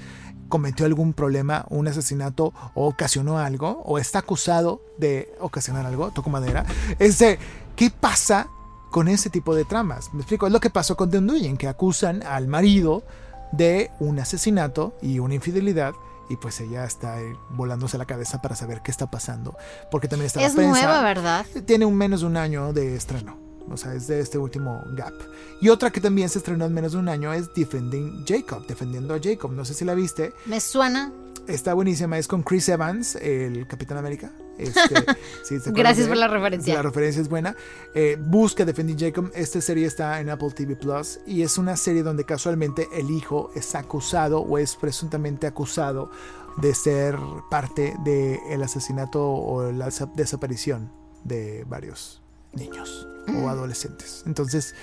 [0.49, 6.31] cometió algún problema, un asesinato o ocasionó algo, o está acusado de ocasionar algo, toco
[6.31, 6.65] madera?
[6.97, 7.37] Este,
[7.75, 8.47] ¿Qué pasa
[8.89, 10.11] con ese tipo de tramas?
[10.11, 13.03] Me explico, es lo que pasó con The Undoing, que acusan al marido
[13.51, 15.93] de un asesinato y una infidelidad.
[16.29, 19.55] Y pues ella está eh, volándose la cabeza para saber qué está pasando.
[19.91, 20.71] Porque también está la Es prensa.
[20.81, 21.45] nueva, ¿verdad?
[21.65, 23.37] Tiene un menos de un año de estreno.
[23.69, 25.13] O sea, es de este último gap.
[25.61, 29.13] Y otra que también se estrenó en menos de un año es Defending Jacob, defendiendo
[29.15, 29.51] a Jacob.
[29.51, 30.33] No sé si la viste.
[30.45, 31.11] Me suena.
[31.47, 32.17] Está buenísima.
[32.17, 34.31] Es con Chris Evans, el Capitán América.
[34.57, 34.79] Este,
[35.43, 36.73] sí, ¿te acuerdas Gracias de por la referencia.
[36.75, 37.55] La referencia es buena.
[37.93, 39.31] Eh, busca Defending Jacob.
[39.35, 43.51] Esta serie está en Apple TV Plus y es una serie donde casualmente el hijo
[43.55, 46.09] es acusado o es presuntamente acusado
[46.57, 47.17] de ser
[47.49, 50.91] parte del asesinato o la desa- desaparición
[51.23, 52.21] de varios
[52.53, 53.43] niños Mm.
[53.43, 54.23] o adolescentes.
[54.27, 54.75] Entonces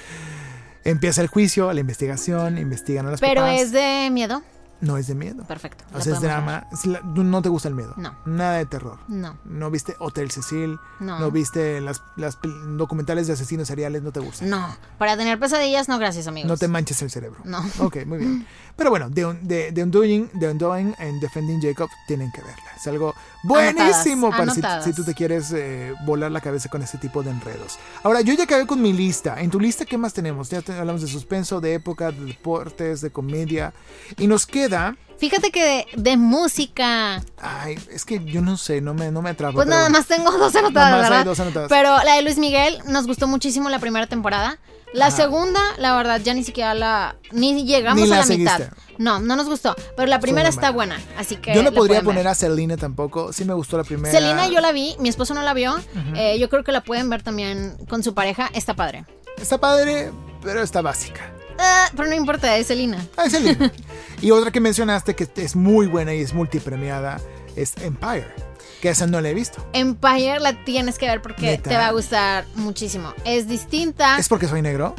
[0.84, 3.60] empieza el juicio, la investigación, investigan a las Pero papás.
[3.60, 4.42] es de miedo.
[4.82, 5.44] No es de miedo.
[5.44, 5.84] Perfecto.
[5.94, 6.66] O sea, es drama.
[6.72, 7.94] Es la- no te gusta el miedo.
[7.96, 8.14] No.
[8.26, 8.98] Nada de terror.
[9.08, 10.78] No, No viste Hotel Cecil.
[11.00, 11.18] no.
[11.18, 12.36] No viste las, las
[12.76, 14.50] documentales de asesinos seriales, no te gustan.
[14.50, 14.76] No.
[14.98, 16.48] Para tener pesadillas, no, gracias, amigos.
[16.48, 17.40] No te manches el cerebro.
[17.44, 17.64] No.
[17.78, 18.46] Ok, muy bien.
[18.76, 22.64] Pero bueno, The, Un- The- The Undoing, The Undoing and Defending Jacob tienen que verla.
[22.76, 23.14] Es algo
[23.44, 27.22] buenísimo Anotadas, para si, si tú te quieres eh, volar la cabeza con este tipo
[27.22, 27.78] de enredos.
[28.02, 29.40] Ahora, yo ya acabé con mi lista.
[29.40, 30.48] En tu lista, ¿qué más tenemos?
[30.50, 33.72] Ya te- hablamos de suspenso, de época, de deportes, de comedia.
[34.18, 34.71] Y nos queda...
[35.18, 37.22] Fíjate que de, de música.
[37.40, 39.54] Ay, es que yo no sé, no me, no me atrapa.
[39.54, 39.98] Pues nada bueno.
[39.98, 41.24] más tengo dos anotadas, más hay ¿verdad?
[41.24, 41.68] dos anotadas.
[41.68, 44.58] Pero la de Luis Miguel nos gustó muchísimo la primera temporada.
[44.92, 45.16] La Ajá.
[45.16, 47.16] segunda, la verdad, ya ni siquiera la.
[47.30, 48.60] Ni llegamos Ni a la mitad.
[48.98, 49.74] No, no nos gustó.
[49.96, 51.00] Pero la primera está buena.
[51.16, 51.54] Así que.
[51.54, 52.04] Yo no podría ver.
[52.04, 53.32] poner a Selena tampoco.
[53.32, 54.12] Sí me gustó la primera.
[54.12, 55.76] Selena yo la vi, mi esposo no la vio.
[56.14, 58.50] Eh, yo creo que la pueden ver también con su pareja.
[58.54, 59.06] Está padre.
[59.38, 60.10] Está padre,
[60.42, 61.32] pero está básica.
[61.58, 62.98] Ah, pero no importa, es Selena.
[63.16, 63.72] Ah, es Selena.
[64.20, 67.20] y otra que mencionaste que es muy buena y es multipremiada
[67.56, 68.26] es Empire.
[68.80, 69.64] Que esa no la he visto.
[69.74, 71.70] Empire la tienes que ver porque ¿Neta?
[71.70, 73.14] te va a gustar muchísimo.
[73.24, 74.18] Es distinta.
[74.18, 74.94] ¿Es porque soy negro?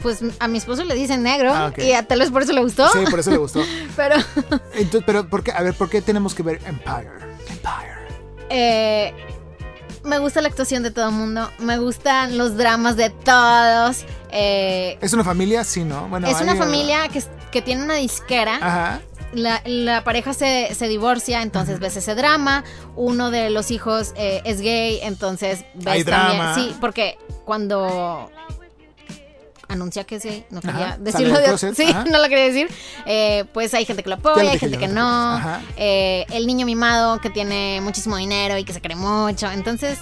[0.00, 2.60] Pues a mi esposo le dicen negro Ah, y a tal vez por eso le
[2.60, 2.88] gustó.
[2.90, 3.62] Sí, por eso le gustó.
[3.96, 4.16] Pero
[4.74, 5.50] Entonces, pero ¿por qué?
[5.52, 7.08] A ver, ¿por qué tenemos que ver Empire?
[7.48, 7.94] Empire.
[8.50, 9.14] eh,
[10.04, 11.50] me gusta la actuación de todo el mundo.
[11.58, 14.04] Me gustan los dramas de todos.
[14.30, 15.64] eh, ¿Es una familia?
[15.64, 16.08] Sí, ¿no?
[16.08, 18.56] Bueno, es una hay- familia que, que tiene una disquera.
[18.56, 19.00] Ajá.
[19.32, 22.62] La, la pareja se, se divorcia, entonces ves ese drama.
[22.94, 26.38] Uno de los hijos eh, es gay, entonces ves Hay también.
[26.38, 26.54] drama.
[26.54, 28.30] Sí, porque cuando
[29.68, 32.04] anuncia que gay, no quería Ajá, decirlo de closet, Sí, ajá.
[32.10, 32.68] no lo quería decir.
[33.06, 35.40] Eh, pues hay gente que lo Ya lo apoya, hay gente yo, que no.
[35.76, 39.50] Eh, el niño mimado que tiene muchísimo dinero y que se cree mucho.
[39.50, 39.98] Entonces,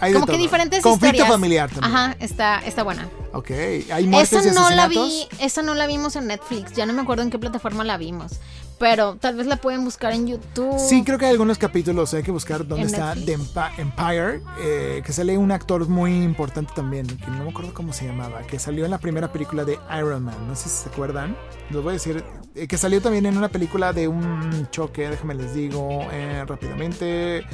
[0.00, 0.42] Hay como que todo.
[0.42, 1.28] diferentes Conflicto historias.
[1.28, 1.94] familiar también.
[1.94, 3.08] Ajá, está, está buena.
[3.32, 3.50] Ok.
[3.92, 6.72] ¿Hay muertes Esa y la vi, esa no la vimos en Netflix.
[6.72, 8.32] Ya no me acuerdo en qué plataforma la vimos.
[8.78, 10.78] Pero tal vez la pueden buscar en YouTube.
[10.78, 13.54] Sí, creo que hay algunos capítulos, hay que buscar dónde En está The Netflix.
[13.54, 17.94] Empa- Empire, eh, que sale un actor muy importante también, que no me acuerdo cómo
[17.94, 20.88] se llamaba, que salió en la primera película de Iron Man, no sé si se
[20.90, 21.34] acuerdan,
[21.70, 22.22] los voy a decir,
[22.54, 27.44] eh, que salió también en una película de un choque, déjame les digo eh, rápidamente,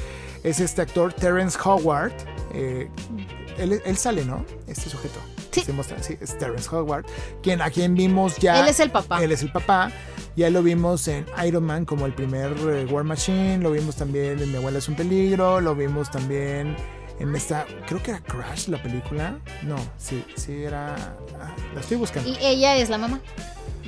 [0.43, 2.13] es este actor Terrence Howard,
[2.53, 2.89] eh,
[3.59, 4.45] él, él sale, ¿no?
[4.67, 5.21] Este sujeto.
[5.53, 5.61] Sí.
[5.63, 7.05] se muestra- sí, es Terrence Howard,
[7.43, 8.61] quien, a quien vimos ya.
[8.61, 9.23] Él es el papá.
[9.23, 9.93] Él es el papá.
[10.35, 14.41] Ya lo vimos en Iron Man como el primer eh, War Machine, lo vimos también
[14.41, 16.75] en Mi abuela es un peligro, lo vimos también
[17.21, 19.39] en esta, creo que era Crash la película.
[19.63, 20.95] No, sí, sí era...
[21.41, 22.31] ah, la estoy buscando.
[22.31, 23.21] Y ella es la mamá.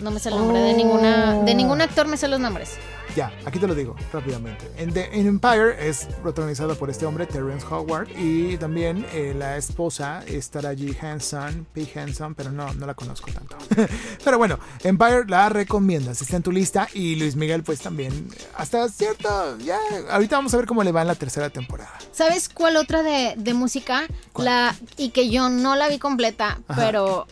[0.02, 1.42] No me sé el nombre de ninguna.
[1.44, 2.72] De ningún actor me sé los nombres.
[3.16, 4.68] Ya, aquí te lo digo rápidamente.
[4.76, 10.24] En, The- Empire es protagonizada por este hombre, Terrence Howard, y también eh, la esposa
[10.26, 11.88] es Taraji Henson, P.
[11.94, 13.56] Henson, pero no, no la conozco tanto.
[14.24, 18.88] pero bueno, Empire la recomiendas, está en tu lista, y Luis Miguel pues también, hasta
[18.88, 19.78] cierto, ya,
[20.10, 21.96] ahorita vamos a ver cómo le va en la tercera temporada.
[22.12, 24.02] ¿Sabes cuál otra de, de música?
[24.32, 24.46] ¿Cuál?
[24.46, 26.80] La, y que yo no la vi completa, Ajá.
[26.80, 27.26] pero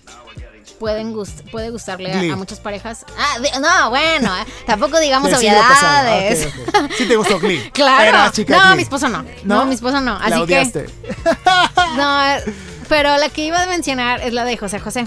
[0.78, 3.04] pueden gust- puede gustarle a, muchas parejas.
[3.18, 6.08] Ah, no, bueno, eh, tampoco digamos Del pasado.
[6.16, 6.48] obviedades.
[6.96, 7.70] Sí te gustó Glee.
[7.72, 8.32] Claro.
[8.32, 8.76] Chica no, Glee.
[8.76, 9.24] mi esposo no.
[9.44, 9.64] no.
[9.66, 10.16] mi esposo no.
[10.16, 10.42] Así la que.
[10.42, 10.86] odiaste.
[11.96, 12.42] No, eh,
[12.88, 15.04] pero la que iba a mencionar es la de José José.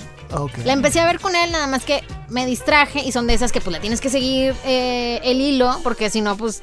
[0.66, 3.52] La empecé a ver con él, nada más que me distraje y son de esas
[3.52, 6.62] que pues la tienes que seguir eh, el hilo, porque si no, pues,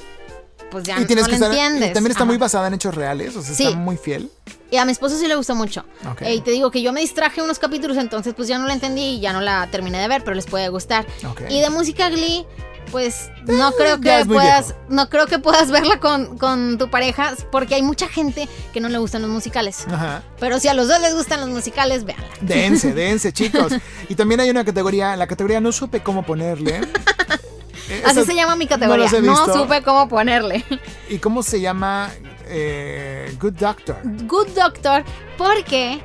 [0.73, 1.93] pues ya y no que la estar, y entiendes.
[1.93, 2.29] también está Ajá.
[2.31, 3.67] muy basada en hechos reales, o sea, Sí.
[3.67, 4.29] está muy fiel.
[4.71, 5.85] Y a mi esposo sí le gustó mucho.
[6.11, 6.23] Ok.
[6.23, 8.73] Eh, y te digo que yo me distraje unos capítulos, entonces pues ya no la
[8.73, 11.07] entendí y ya no la terminé de ver, pero les puede gustar.
[11.31, 11.43] Ok.
[11.51, 12.47] Y de música Glee,
[12.91, 14.81] pues no creo que puedas, viejo.
[14.89, 18.89] no creo que puedas verla con, con tu pareja, porque hay mucha gente que no
[18.89, 19.85] le gustan los musicales.
[19.91, 20.23] Ajá.
[20.41, 22.27] Pero si a los dos les gustan los musicales, véanla.
[22.41, 23.75] Dense, dense, chicos.
[24.09, 26.81] Y también hay una categoría, la categoría no supe cómo ponerle.
[27.89, 29.09] Eh, Así se llama mi no categoría.
[29.21, 29.53] No, visto.
[29.63, 30.65] supe cómo ponerle.
[31.09, 32.11] ¿Y cómo se llama?
[32.47, 33.97] Eh, Good Doctor.
[34.27, 35.05] Good Doctor,
[35.39, 36.03] porque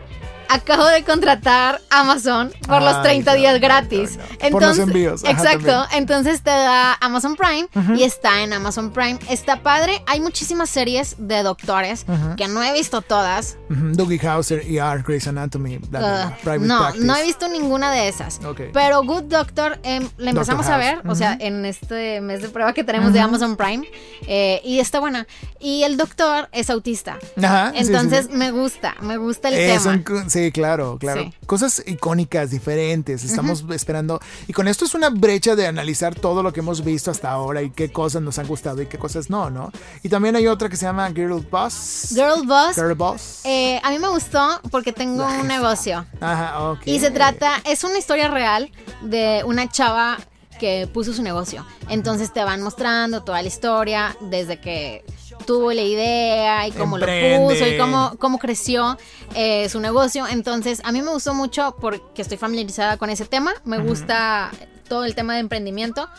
[0.50, 4.18] acabo de contratar Amazon por los Ay, 30 no, días gratis.
[4.18, 4.50] no, no.
[4.52, 5.66] Por los envíos, ajá, exacto.
[5.68, 5.88] también.
[6.04, 7.68] Entonces te da Amazon Prime
[7.98, 9.20] y está en Amazon Prime.
[9.30, 10.02] Está padre.
[10.08, 12.06] Hay muchísimas series de doctores
[12.38, 13.58] que no he visto todas.
[13.70, 17.06] Ujú, Dougie Hauser, ER, Grey's Anatomy, bla, bla, bla, Uh, Private no, Practice.
[17.06, 18.40] no he visto ninguna de esas.
[18.46, 18.62] Ok.
[18.74, 22.50] Pero Good Doctor em, la empezamos Doctor a ver, o sea, en este mes de
[22.50, 23.88] prueba que tenemos de Amazon Prime.
[24.28, 25.28] eh, y está buena.
[25.60, 27.18] Y el doctor es autista.
[27.42, 28.36] Ajá, sí, Entonces sí.
[28.36, 30.04] me gusta, me gusta el Eh, tema.
[30.04, 31.24] co- sí, claro, claro.
[31.24, 31.34] Sí.
[31.46, 33.24] Cosas icónicas, diferentes.
[33.24, 34.20] Estamos esperando.
[34.48, 37.62] Y con esto es una brecha de analizar todo lo que hemos visto hasta ahora
[37.62, 39.72] y qué cosas nos han gustado y qué cosas no, ¿no?
[40.04, 42.10] Y también hay otra que se llama Girl Boss.
[42.14, 42.76] Girl Boss.
[42.76, 43.42] Girl Boss.
[43.46, 45.48] eh, a mí me gustó porque tengo La un jefa.
[45.48, 46.06] negocio.
[46.22, 46.82] Ajá, ok.
[46.86, 48.72] Y se trata, es una historia real
[49.02, 50.18] de una chava
[50.60, 51.66] que puso su negocio.
[51.90, 55.04] Entonces te van mostrando toda la historia desde que
[55.46, 57.38] tuvo la idea y cómo Emprende.
[57.38, 58.98] lo puso y cómo, cómo creció
[59.36, 60.28] eh, su negocio.
[60.28, 63.54] Entonces a mí me gustó mucho porque estoy familiarizada con ese tema.
[63.64, 64.52] Me gusta
[64.88, 66.10] todo el tema de emprendimiento.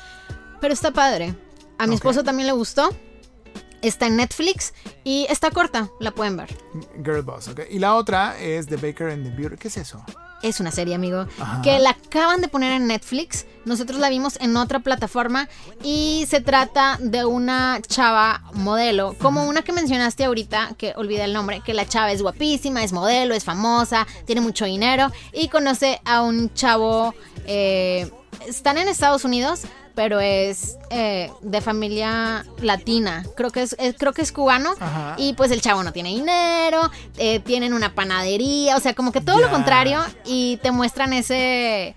[0.60, 1.34] Pero está padre.
[1.78, 2.90] A mi esposo también le gustó.
[3.80, 6.48] Está en Netflix y está corta, la pueden ver.
[7.04, 7.60] Girl Boss, ok.
[7.70, 9.56] Y la otra es The Baker and the Beauty.
[9.56, 10.04] ¿Qué es eso?
[10.42, 11.62] Es una serie, amigo, Ajá.
[11.62, 13.44] que la acaban de poner en Netflix.
[13.64, 15.48] Nosotros la vimos en otra plataforma
[15.82, 21.32] y se trata de una chava modelo, como una que mencionaste ahorita, que olvidé el
[21.32, 26.00] nombre, que la chava es guapísima, es modelo, es famosa, tiene mucho dinero y conoce
[26.04, 27.14] a un chavo,
[27.46, 28.10] eh,
[28.46, 29.62] están en Estados Unidos,
[29.98, 35.16] pero es eh, de familia latina, creo que es, es- creo que es cubano Ajá.
[35.18, 39.20] y pues el chavo no tiene dinero, eh, tienen una panadería, o sea, como que
[39.20, 41.96] todo lo contrario y te muestran ese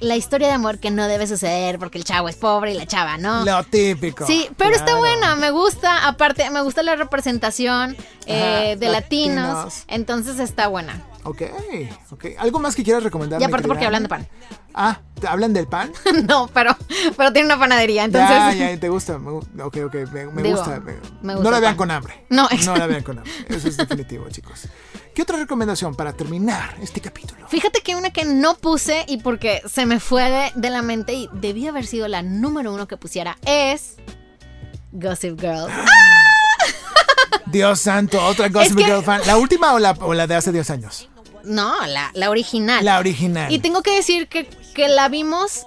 [0.00, 2.84] la historia de amor que no debe suceder porque el chavo es pobre y la
[2.84, 3.44] chava no.
[3.44, 4.26] Lo típico.
[4.26, 9.54] Sí, pero está buena, me gusta, aparte me gusta la representación eh, Ajá, de latinos,
[9.54, 9.84] latinos.
[9.86, 11.00] entonces está buena.
[11.26, 11.42] Ok,
[12.12, 12.24] ok.
[12.38, 13.40] ¿Algo más que quieras recomendar?
[13.40, 14.28] Y aparte porque hablan de pan.
[14.74, 15.90] Ah, ¿te hablan del pan?
[16.28, 16.76] no, pero
[17.16, 19.18] pero tiene una panadería, entonces Ya, ya, te gusta.
[19.18, 20.78] Me ok, ok, me, me Digo, gusta.
[20.80, 21.76] me- me no gusta la vean pan.
[21.76, 22.24] con hambre.
[22.30, 23.32] No, No la vean con hambre.
[23.48, 24.68] Eso es definitivo, chicos.
[25.14, 27.48] ¿Qué otra recomendación para terminar este capítulo?
[27.48, 31.14] Fíjate que una que no puse y porque se me fue de, de la mente
[31.14, 33.96] y debía haber sido la número uno que pusiera es
[34.92, 35.66] Gossip Girl.
[37.46, 39.20] Dios santo, otra Gossip que- Girl fan.
[39.26, 41.08] ¿La última o la, o la de hace 10 años?
[41.46, 42.84] No, la, la original.
[42.84, 43.50] La original.
[43.52, 45.66] Y tengo que decir que, que la vimos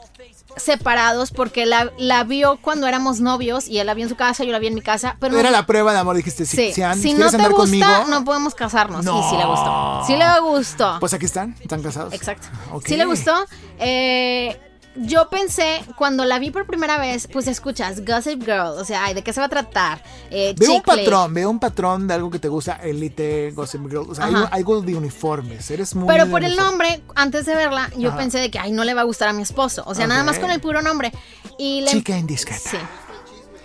[0.57, 4.43] separados porque la, la vio cuando éramos novios y él la vio en su casa,
[4.43, 5.15] yo la vi en mi casa.
[5.19, 7.53] Pero no- Era la prueba de amor, dijiste, si, Sí, si, si no te gusta,
[7.55, 9.05] conmigo, no podemos casarnos.
[9.05, 9.19] No.
[9.19, 10.03] Y sí le gustó.
[10.07, 10.97] Sí le gustó.
[10.99, 12.13] pues aquí están, están casados.
[12.13, 12.47] Exacto.
[12.73, 12.85] Ok.
[12.87, 13.33] Sí le gustó.
[13.79, 14.59] Eh,
[14.95, 19.13] yo pensé, cuando la vi por primera vez, pues escuchas Gossip Girl, o sea, ay,
[19.13, 20.03] ¿de qué se va a tratar?
[20.31, 24.09] Eh, Veo un patrón, veo un patrón de algo que te gusta, Elite, Gossip Girl.
[24.09, 25.69] O sea, hay algo de uniformes.
[25.71, 26.07] Eres muy.
[26.07, 28.17] Pero por el nombre, antes de verla, yo Ajá.
[28.17, 29.83] pensé de que, ay, no le va a gustar a mi esposo.
[29.85, 31.11] O sea, nada más con el puro nombre.
[31.57, 31.91] Y le...
[31.91, 32.69] Chica indiscreta.
[32.69, 32.77] Sí.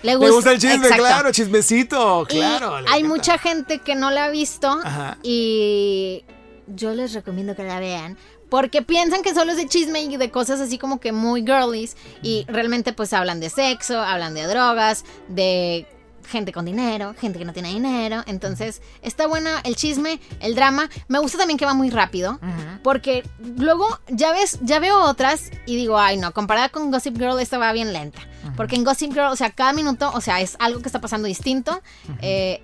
[0.02, 1.02] Le gusta, gusta el chisme, exacto.
[1.02, 2.76] claro, chismecito, claro.
[2.76, 3.08] hay encanta.
[3.08, 5.16] mucha gente que no la ha visto Ajá.
[5.22, 6.26] y
[6.66, 8.18] yo les recomiendo que la vean
[8.49, 11.97] Porque piensan que solo es de chisme y de cosas así como que muy girlies.
[12.22, 15.86] Y realmente pues hablan de sexo, hablan de drogas, de
[16.26, 18.22] gente con dinero, gente que no tiene dinero.
[18.26, 20.88] Entonces, está buena el chisme, el drama.
[21.09, 22.38] Me gusta también que va muy rápido.
[22.82, 23.24] Porque
[23.57, 27.59] luego ya ves, ya veo otras y digo, ay no, comparada con Gossip Girl, esta
[27.59, 28.20] va bien lenta.
[28.57, 31.26] Porque en Gossip Girl, o sea, cada minuto, o sea, es algo que está pasando
[31.28, 31.82] distinto.
[32.20, 32.62] Eh,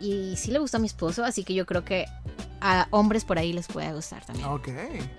[0.00, 2.06] y sí le gustó a mi esposo, así que yo creo que
[2.60, 4.46] a hombres por ahí les puede gustar también.
[4.48, 4.68] Ok.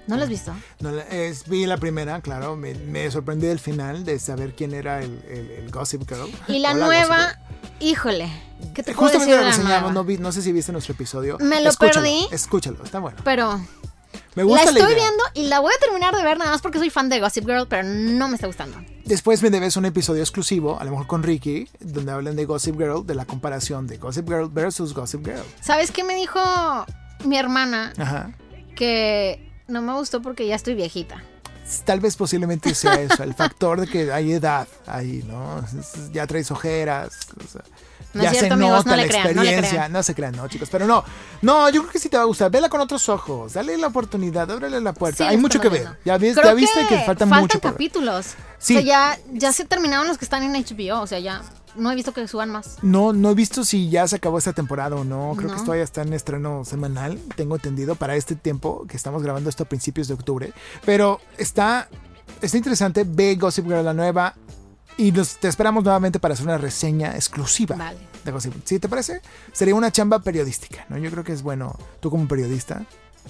[0.07, 0.53] ¿No lo has visto?
[0.79, 2.55] No, la- es- vi la primera, claro.
[2.55, 6.29] Me, me sorprendí del final de saber quién era el, el- el Gossip Girl.
[6.47, 7.37] Y la nueva,
[7.79, 8.29] híjole,
[8.73, 9.33] ¿qué te puedo decir Justamente
[9.63, 11.37] de la la no, vi- no sé si viste nuestro episodio.
[11.39, 12.27] Me lo Escúchalo, perdí.
[12.31, 13.17] Escúchalo, está bueno.
[13.23, 13.57] Pero
[14.35, 15.03] Me la gusta la, estoy idea.
[15.05, 17.45] viendo y la voy a terminar de ver nada más porque soy fan de Gossip
[17.45, 18.77] Girl, pero no me está gustando.
[19.05, 22.77] Después me debes un episodio exclusivo, a lo mejor con Ricky, donde hablan de Gossip
[22.77, 25.43] Girl, de la comparación de Gossip Girl versus Gossip Girl.
[25.59, 26.39] ¿Sabes qué me dijo
[27.25, 27.93] mi hermana?
[27.97, 28.31] Ajá.
[28.75, 31.23] Que no me gustó porque ya estoy viejita.
[31.85, 35.63] Tal vez posiblemente sea eso, el factor de que hay edad ahí, ¿no?
[36.11, 37.19] Ya traes ojeras.
[37.43, 37.61] o sea,
[38.13, 39.69] No ya es cierto, se amigos, nota no la le crean, no le experiencia.
[39.79, 39.91] crean.
[39.91, 40.69] No se crean, no, chicos.
[40.69, 41.03] Pero no,
[41.41, 42.51] no, yo creo que sí te va a gustar.
[42.51, 43.53] Vela con otros ojos.
[43.53, 45.17] Dale la oportunidad, ábrele la puerta.
[45.25, 45.83] Sí, hay mucho que ver.
[46.05, 47.59] Ya, ya viste que, falta faltan mucho.
[47.59, 47.73] por ver.
[47.73, 48.25] capítulos.
[48.59, 48.75] Sí.
[48.77, 51.01] O sea, ya, ya se terminaron los que están en HBO.
[51.01, 51.41] O sea, ya
[51.75, 52.77] no he visto que suban más.
[52.81, 55.33] No, no he visto si ya se acabó esta temporada o no.
[55.37, 55.59] Creo que No.
[55.61, 59.63] esto ya está en estreno semanal, tengo entendido, para este tiempo que estamos grabando esto
[59.63, 60.53] a principios de octubre.
[60.85, 61.87] Pero está,
[62.41, 63.05] está interesante.
[63.07, 64.35] Ve Gossip Girl la nueva
[65.07, 67.97] y nos, te esperamos nuevamente para hacer una reseña exclusiva Vale.
[68.23, 68.53] de Gossip.
[68.65, 69.21] ¿Sí te parece?
[69.51, 70.97] Sería una chamba periodística, ¿no?
[70.97, 72.83] Yo creo que es bueno, tú como periodista,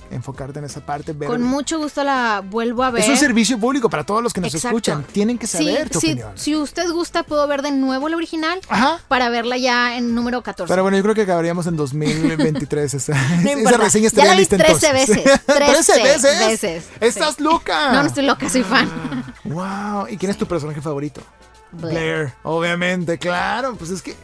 [0.09, 1.11] enfocarte en esa parte.
[1.13, 3.03] Ver, Con mucho gusto la vuelvo a ver.
[3.03, 4.77] es un servicio público para todos los que nos Exacto.
[4.77, 5.03] escuchan.
[5.11, 6.31] Tienen que Sí, saber tu sí, opinión.
[6.35, 8.99] si usted gusta, puedo ver de nuevo la original Ajá.
[9.09, 10.69] para verla ya en número 14.
[10.71, 12.93] Pero bueno, yo creo que acabaríamos en 2023.
[12.93, 13.77] Esa, esa importa.
[13.79, 15.07] reseña Ya estaría la vi lista 13 entonces.
[15.25, 15.41] veces.
[15.45, 16.39] 13 veces.
[16.39, 16.83] veces.
[17.01, 17.43] Estás Sí.
[17.43, 17.91] loca.
[17.93, 18.89] no, no estoy loca, soy fan.
[19.43, 20.07] Wow.
[20.09, 21.21] ¿Y quién es tu personaje favorito?
[21.71, 21.93] Blair.
[21.93, 22.33] Blair.
[22.43, 23.75] Obviamente, claro.
[23.75, 24.15] Pues es que.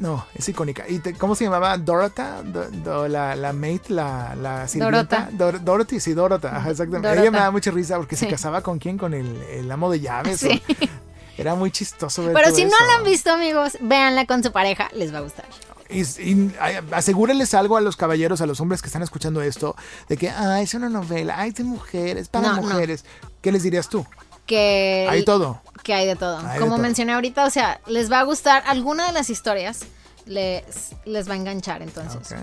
[0.00, 0.84] No, es icónica.
[0.88, 1.76] ¿Y te- cómo se llamaba?
[1.76, 2.42] ¿Dorota?
[2.44, 5.28] Do- do- la, la maid, la, la sirvienta.
[5.32, 6.56] Dor- Dorothy, sí, Dorota.
[6.56, 7.08] Ajá, exactamente.
[7.08, 7.22] Dorota.
[7.22, 8.96] Ella me da mucha risa porque se casaba con quién?
[8.96, 10.38] Con el, el amo de llaves.
[10.40, 10.62] Sí.
[10.68, 10.84] o-
[11.38, 14.88] Era muy chistoso ver Pero si no la han visto, amigos, véanla con su pareja,
[14.92, 15.46] les va a gustar.
[15.88, 16.52] Y, y,
[16.90, 19.76] asegúrenles algo a los caballeros, a los hombres que están escuchando esto,
[20.08, 22.62] de que, ah, es una novela, ay, de mujeres, para No, no.
[22.62, 23.04] mujeres.
[23.40, 24.04] ¿Qué les dirías tú?
[24.48, 25.60] Que Hay todo.
[25.84, 26.38] que hay de todo.
[26.38, 26.82] Hay de Como todo.
[26.82, 29.80] mencioné ahorita, o sea, les va a gustar alguna de las historias,
[30.26, 30.64] les,
[31.04, 32.34] les va a enganchar entonces.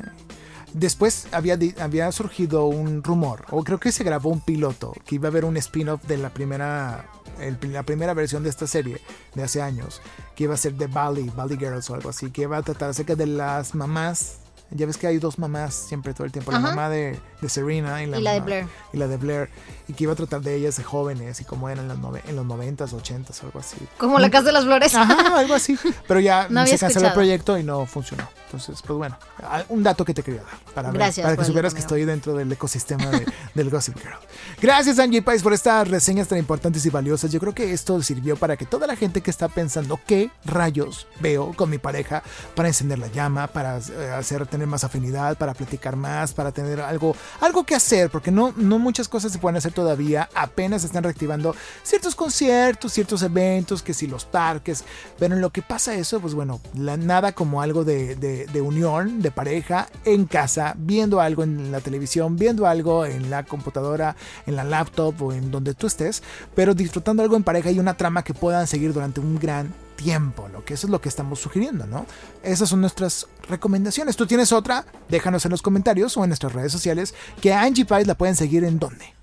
[0.73, 5.27] Después había, había surgido un rumor, o creo que se grabó un piloto, que iba
[5.29, 7.05] a haber un spin-off de la primera,
[7.39, 8.99] el- la primera versión de esta serie
[9.35, 10.01] de hace años,
[10.35, 12.89] que iba a ser de Bali, Bali Girls o algo así, que iba a tratar
[12.89, 14.39] acerca de las mamás.
[14.71, 18.01] Ya ves que hay dos mamás siempre todo el tiempo, la mamá de, de Serena
[18.01, 18.67] y la, Y la de Blair.
[18.93, 19.49] y la de Blair,
[19.88, 22.21] y que iba a tratar de ellas de jóvenes y cómo eran en los, nove-
[22.27, 23.77] en los 90s, 80s, algo así.
[23.97, 24.95] Como la Casa de las Flores.
[24.95, 25.77] Ajá, algo así.
[26.07, 28.27] Pero ya No se canceló el proyecto y no funcionó.
[28.45, 31.45] Entonces, pues bueno, a- un dato que te quería dar para, ver- Gracias para que
[31.45, 34.15] supieras que estoy dentro del ecosistema de- del Gossip Girl.
[34.61, 37.31] Gracias, Angie Pais, por estas reseñas tan importantes y valiosas.
[37.31, 41.07] Yo creo que esto sirvió para que toda la gente que está pensando qué rayos
[41.19, 42.23] veo con mi pareja
[42.55, 46.79] para encender la llama, para eh, hacer tener más afinidad, para platicar más, para tener
[46.81, 50.28] algo, algo que hacer, porque no, no muchas cosas se pueden hacer todavía.
[50.34, 54.84] Apenas están reactivando ciertos conciertos, ciertos eventos, que si los parques.
[55.19, 59.21] Pero en lo que pasa eso, pues bueno, la- nada como algo de, de- unión,
[59.21, 64.15] de pareja, en casa, viendo algo en la televisión, viendo algo en la computadora,
[64.47, 66.23] en la laptop o en donde tú estés,
[66.55, 70.47] pero disfrutando algo en pareja y una trama que puedan seguir durante un gran tiempo,
[70.51, 72.05] lo que eso es lo que estamos sugiriendo, ¿no?
[72.43, 74.15] Esas son nuestras recomendaciones.
[74.15, 74.86] ¿Tú tienes otra?
[75.09, 78.63] Déjanos en los comentarios o en nuestras redes sociales que Angie Pais la pueden seguir
[78.63, 79.13] en dónde?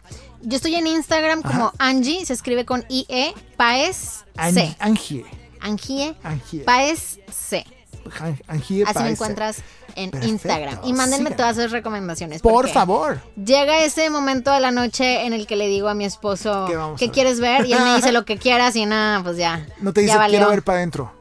[0.43, 1.75] Yo estoy en Instagram como Ajá.
[1.79, 4.77] Angie, se escribe con IE, Paez C.
[4.81, 5.25] Angie,
[5.61, 7.65] Angie, Angie, Paez C.
[8.21, 9.59] An- Angie Así me encuentras
[9.97, 10.79] en Perfecto, Instagram.
[10.85, 11.37] Y mándenme síganme.
[11.37, 12.43] todas sus recomendaciones.
[12.43, 13.21] Por favor.
[13.37, 17.07] Llega ese momento de la noche en el que le digo a mi esposo ¿Qué
[17.07, 19.67] qué quieres ver y él me dice lo que quieras y nada, pues ya.
[19.81, 21.13] No te dice quiero ver para adentro.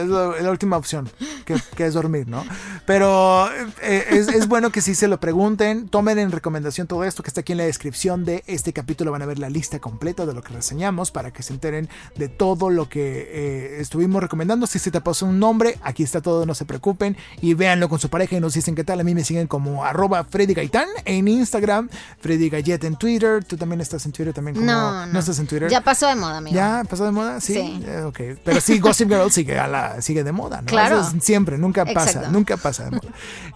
[0.00, 1.08] Es lo- es la última opción,
[1.44, 2.44] que, que es dormir, ¿no?
[2.84, 3.48] Pero
[3.82, 7.28] eh, es, es bueno que si se lo pregunten, tomen en recomendación todo esto que
[7.28, 9.10] está aquí en la descripción de este capítulo.
[9.12, 12.28] Van a ver la lista completa de lo que reseñamos para que se enteren de
[12.28, 14.66] todo lo que eh, estuvimos recomendando.
[14.66, 17.16] Si se te pasó un nombre, aquí está todo, no se preocupen.
[17.40, 19.00] Y véanlo con su pareja y nos dicen qué tal.
[19.00, 21.88] A mí me siguen como arroba Freddy Gaitán en Instagram,
[22.20, 23.44] Freddy Gallet en Twitter.
[23.44, 24.66] Tú también estás en Twitter también como...
[24.66, 25.18] No, no.
[25.18, 25.70] estás en Twitter.
[25.70, 26.54] Ya pasó de moda, amigo.
[26.54, 27.40] ¿Ya pasó de moda?
[27.40, 27.54] Sí.
[27.54, 27.82] Sí.
[27.86, 28.20] Eh, ok.
[28.44, 30.66] Pero sí, Gossip Girl sigue al la sigue de moda, ¿no?
[30.66, 31.00] Claro.
[31.00, 32.30] Eso es siempre, nunca pasa, Exacto.
[32.30, 33.08] nunca pasa de moda.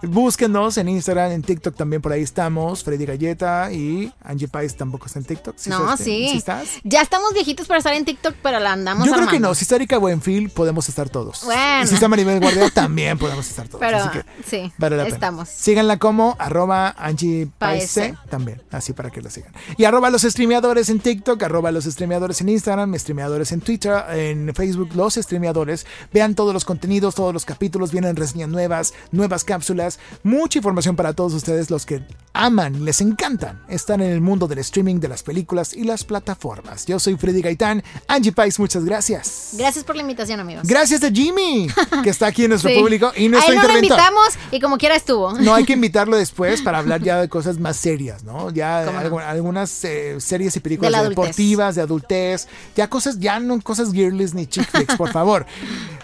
[0.03, 2.83] Búsquenos en Instagram, en TikTok también por ahí estamos.
[2.83, 5.55] Freddy Galleta y Angie Pais tampoco está en TikTok.
[5.57, 6.29] ¿Sí no, sí.
[6.31, 6.69] ¿Sí estás?
[6.83, 9.53] Ya estamos viejitos para estar en TikTok, pero la andamos Yo creo que no.
[9.55, 11.43] Si está Erika Buenfil, podemos estar todos.
[11.45, 11.83] Bueno.
[11.83, 13.79] Y si está Maribel Guardia, también podemos estar todos.
[13.79, 15.15] Pero Así que sí, vale la pena.
[15.15, 15.49] estamos.
[15.49, 18.15] Síganla como arroba Angie Paese.
[18.29, 19.51] También, así para que la sigan.
[19.77, 24.53] Y arroba los streameadores en TikTok, arroba los streameadores en Instagram, streameadores en Twitter, en
[24.53, 25.85] Facebook, los streameadores.
[26.13, 31.13] Vean todos los contenidos, todos los capítulos, vienen reseñas nuevas, nuevas cápsulas, mucha información para
[31.13, 32.03] todos ustedes, los que
[32.33, 36.85] aman, les encantan, están en el mundo del streaming, de las películas y las plataformas.
[36.85, 39.49] Yo soy Freddy Gaitán, Angie Pais, muchas gracias.
[39.53, 40.65] Gracias por la invitación, amigos.
[40.67, 41.67] Gracias a Jimmy,
[42.03, 42.79] que está aquí en nuestro Sí.
[42.79, 45.33] público y A nuestro él no lo invitamos y como quiera estuvo.
[45.39, 48.49] No hay que invitarlo después para hablar ya de cosas más serias, ¿no?
[48.51, 48.79] Ya
[49.27, 54.33] algunas eh, series y películas De deportivas, de adultez, ya cosas, ya no cosas girlies
[54.33, 55.45] ni chick flicks, por favor.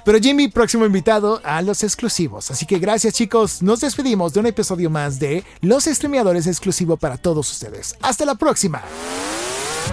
[0.03, 2.49] Pero Jimmy, próximo invitado a los exclusivos.
[2.51, 5.87] Así que gracias chicos, nos despedimos de un episodio más de Los
[6.17, 7.95] Streameadores exclusivo para todos ustedes.
[8.01, 8.81] Hasta la próxima.